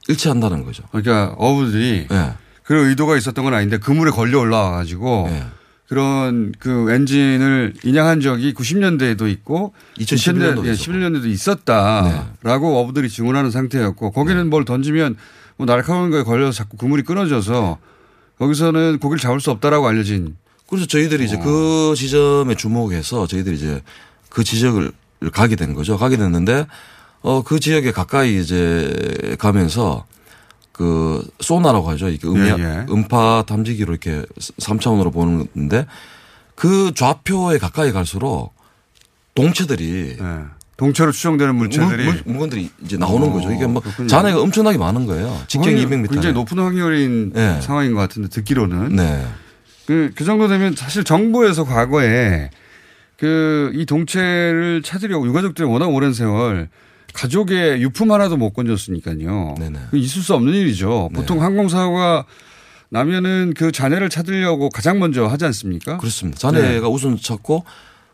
[0.09, 0.83] 일치한다는 거죠.
[0.91, 2.33] 그러니까 어부들이 네.
[2.71, 5.45] 그런 의도가 있었던 건 아닌데 그물에 걸려 올라와 가지고 네.
[5.89, 14.49] 그런 그 엔진을 인양한 적이 90년대에도 있고 2011년도 도 11년대도 있었다라고 어부들이 증언하는 상태였고 거기는
[14.49, 15.17] 뭘 던지면
[15.57, 17.79] 뭐 날카로운 거에 걸려서 자꾸 그물이 끊어져서
[18.39, 20.37] 거기서는 고기를 잡을 수 없다라고 알려진
[20.69, 23.83] 그래서 저희들이 이제 그 지점에 주목해서 저희들이 이제
[24.29, 24.93] 그 지역을
[25.33, 25.99] 가게 된 거죠.
[25.99, 26.69] 가게 됐는데
[27.23, 30.07] 어 그 지역에 가까이 이제 가면서
[30.81, 32.09] 그 소나라고 하죠.
[32.09, 32.87] 이게 음, 예, 예.
[32.91, 35.85] 음파 탐지기로 이렇게 3차원으로 보는 건데
[36.55, 38.55] 그 좌표에 가까이 갈수록
[39.35, 40.17] 동체들이
[40.79, 43.53] 동체로 추정되는 물체들이 물, 물 건들이 이제 나오는 어, 거죠.
[43.53, 44.09] 이게 뭐 그렇군요.
[44.09, 45.39] 잔해가 엄청나게 많은 거예요.
[45.49, 46.11] 직경 굉장히- 200m.
[46.13, 47.61] 굉장히 높은 확률인 네.
[47.61, 49.27] 상황인 것 같은데 듣기로는 네.
[49.87, 52.49] 그, 그 정도 되면 사실 정부에서 과거에
[53.19, 56.71] 그 이 동체를 찾으려고 유가족들이 워낙 오랜 세월
[57.13, 59.55] 가족의 유품 하나도 못 건졌으니까요.
[59.91, 61.11] 그 있을 수 없는 일이죠.
[61.15, 62.25] 보통 항공사고가
[62.89, 65.99] 나면은 그 잔해를 찾으려고 가장 먼저 하지 않습니까?
[65.99, 66.39] 그렇습니다.
[66.39, 67.65] 잔해가 우선 찾고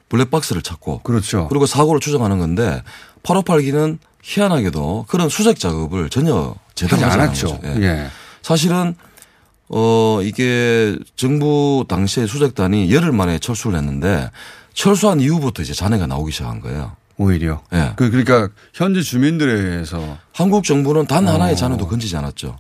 [0.09, 1.49] 블랙박스를 찾고 그렇죠.
[1.49, 2.83] 그리고 사고를 추정하는 건데
[3.23, 7.61] 858기는 희한하게도 그런 수색 작업을 전혀 제대로 하지 않았죠.
[7.63, 7.83] 않았죠.
[7.83, 8.07] 예.
[8.43, 8.95] 사실은
[9.69, 14.31] 어 이게 정부 당시에 수색단이 열흘 만에 철수를 했는데
[14.75, 16.97] 철수한 이후부터 이제 잔해가 나오기 시작한 거예요.
[17.19, 17.63] 오히려.
[17.73, 17.93] 예.
[17.97, 21.57] 그 그러니까 현지 주민들에 의해서 한국 정부는 단 하나의 어.
[21.57, 22.59] 잔해도 건지지 않았죠.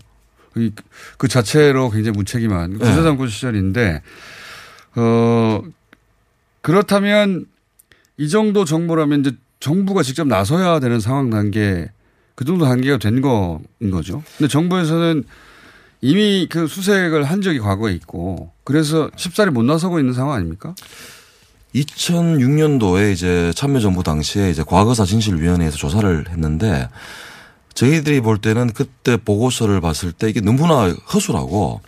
[0.52, 0.70] 그,
[1.18, 2.78] 그 자체로 굉장히 무책임한 네.
[2.78, 4.00] 군사정권 시절인데
[4.96, 5.62] 어
[6.62, 7.44] 그렇다면
[8.16, 11.90] 이 정도 정보라면 이제 정부가 직접 나서야 되는 상황 단계
[12.34, 14.22] 그 정도 단계가 된 거인 거죠.
[14.38, 15.24] 근데 정부에서는
[16.00, 20.74] 이미 그 수색을 한 적이 과거에 있고 그래서 쉽사리 못 나서고 있는 상황 아닙니까?
[21.82, 26.88] 2006년도에 이제 참여정부 당시에 이제 과거사 진실위원회에서 조사를 했는데
[27.74, 31.80] 저희들이 볼 때는 그때 보고서를 봤을 때 이게 너무나 허술하고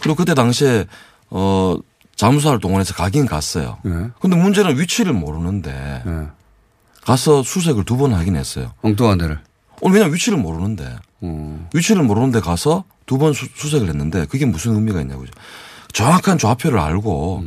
[0.00, 0.86] 그리고 그때 당시에
[1.30, 1.76] 어
[2.16, 3.78] 잠수사를 동원해서 가긴 갔어요.
[3.84, 3.92] 네.
[4.20, 6.02] 근데 문제는 위치를 모르는데
[7.04, 8.72] 가서 수색을 두 번 하긴 했어요.
[8.82, 9.38] 엉뚱한 데를.
[9.82, 10.96] 어, 왜냐면 위치를 모르는데
[11.74, 15.28] 위치를 모르는데 가서 두 번 수색을 했는데 그게 무슨 의미가 있냐고요.
[16.00, 17.44] 정확한 좌표를 알고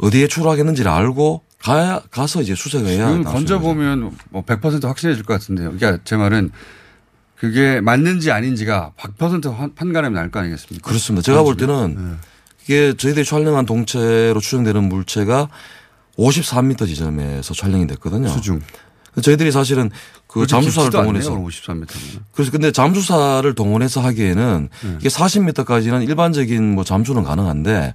[0.00, 4.82] 어디에 출하했는지를 알고 가야 가서 이제 수색을 해야 지금 나올 수 건져 보면 뭐 100%
[4.86, 5.72] 확신해질 것 같은데요.
[5.72, 6.50] 그러니까 제 말은
[7.36, 10.88] 그게 맞는지 아닌지가 100% 판- 판가름이 날 거 아니겠습니까?
[10.88, 11.22] 그렇습니다.
[11.22, 12.16] 제가 볼 때는 네.
[12.64, 15.48] 이게 저희들이 촬영한 동체로 추정되는 물체가
[16.18, 18.28] 53m 지점에서 촬영이 됐거든요.
[18.28, 18.60] 수중.
[19.22, 19.90] 저희들이 사실은
[20.30, 22.20] 그 잠수사를 깊지도 않네요, 동원해서 53m면.
[22.32, 24.96] 그래서 근데 잠수사를 동원해서 하기에는 네.
[25.00, 27.94] 이게 40m까지는 일반적인 뭐 잠수는 가능한데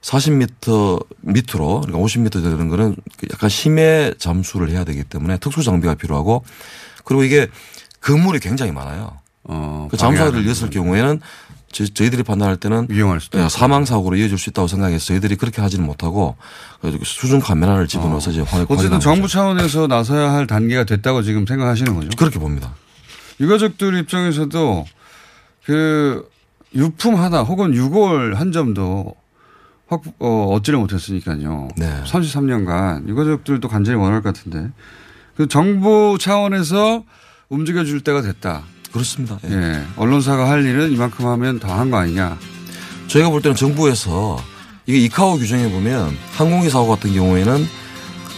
[0.00, 5.94] 40m 밑으로 그러니까 50m 되는 거는 그 약간 심해 잠수를 해야 되기 때문에 특수 장비가
[5.94, 6.42] 필요하고
[7.04, 7.48] 그리고 이게
[8.00, 9.18] 그물이 굉장히 많아요.
[9.90, 11.20] 그 잠수사를 였을 경우에는
[11.70, 13.48] 저희- 저희들이 판단할 때는 위험할 수도 예.
[13.48, 16.36] 사망 사고로 이어질 수 있다고 생각해서 저희들이 그렇게 하지는 못하고
[17.04, 19.32] 수중 카메라를 집어넣어서 이제 확- 어쨌든 정부 거죠.
[19.34, 22.08] 차원에서 나서야 할 단계가 됐다고 지금 생각하시는 거죠?
[22.16, 22.74] 그렇게 봅니다.
[23.40, 24.86] 유가족들 입장에서도
[25.64, 26.28] 그
[26.74, 29.14] 유품 하나 혹은 유골 한 점도
[29.88, 31.68] 확, 어, 얻지를 못했으니까요.
[31.76, 32.02] 네.
[32.04, 34.70] 33년간 유가족들도 간절히 원할 것 같은데
[35.36, 37.04] 그 정부 차원에서
[37.48, 38.64] 움직여줄 때가 됐다.
[38.92, 39.38] 그렇습니다.
[39.50, 39.82] 예.
[39.96, 42.36] 언론사가 할 일은 이만큼 하면 다 한 거 아니냐.
[43.08, 44.42] 저희가 볼 때는 정부에서
[44.86, 47.66] 이게 이카오 규정에 보면 항공기 사고 같은 경우에는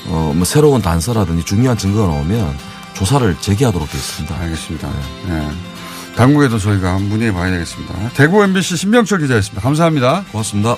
[0.08, 2.56] 어, 뭐 새로운 단서라든지 중요한 증거가 나오면
[2.94, 4.36] 조사를 재개하도록 되어 있습니다.
[4.38, 4.90] 알겠습니다.
[5.28, 5.48] 예.
[6.16, 8.10] 당국에도 저희가 문의해 봐야 되겠습니다.
[8.14, 9.62] 대구 MBC 신병철 기자였습니다.
[9.62, 10.24] 감사합니다.
[10.32, 10.76] 고맙습니다.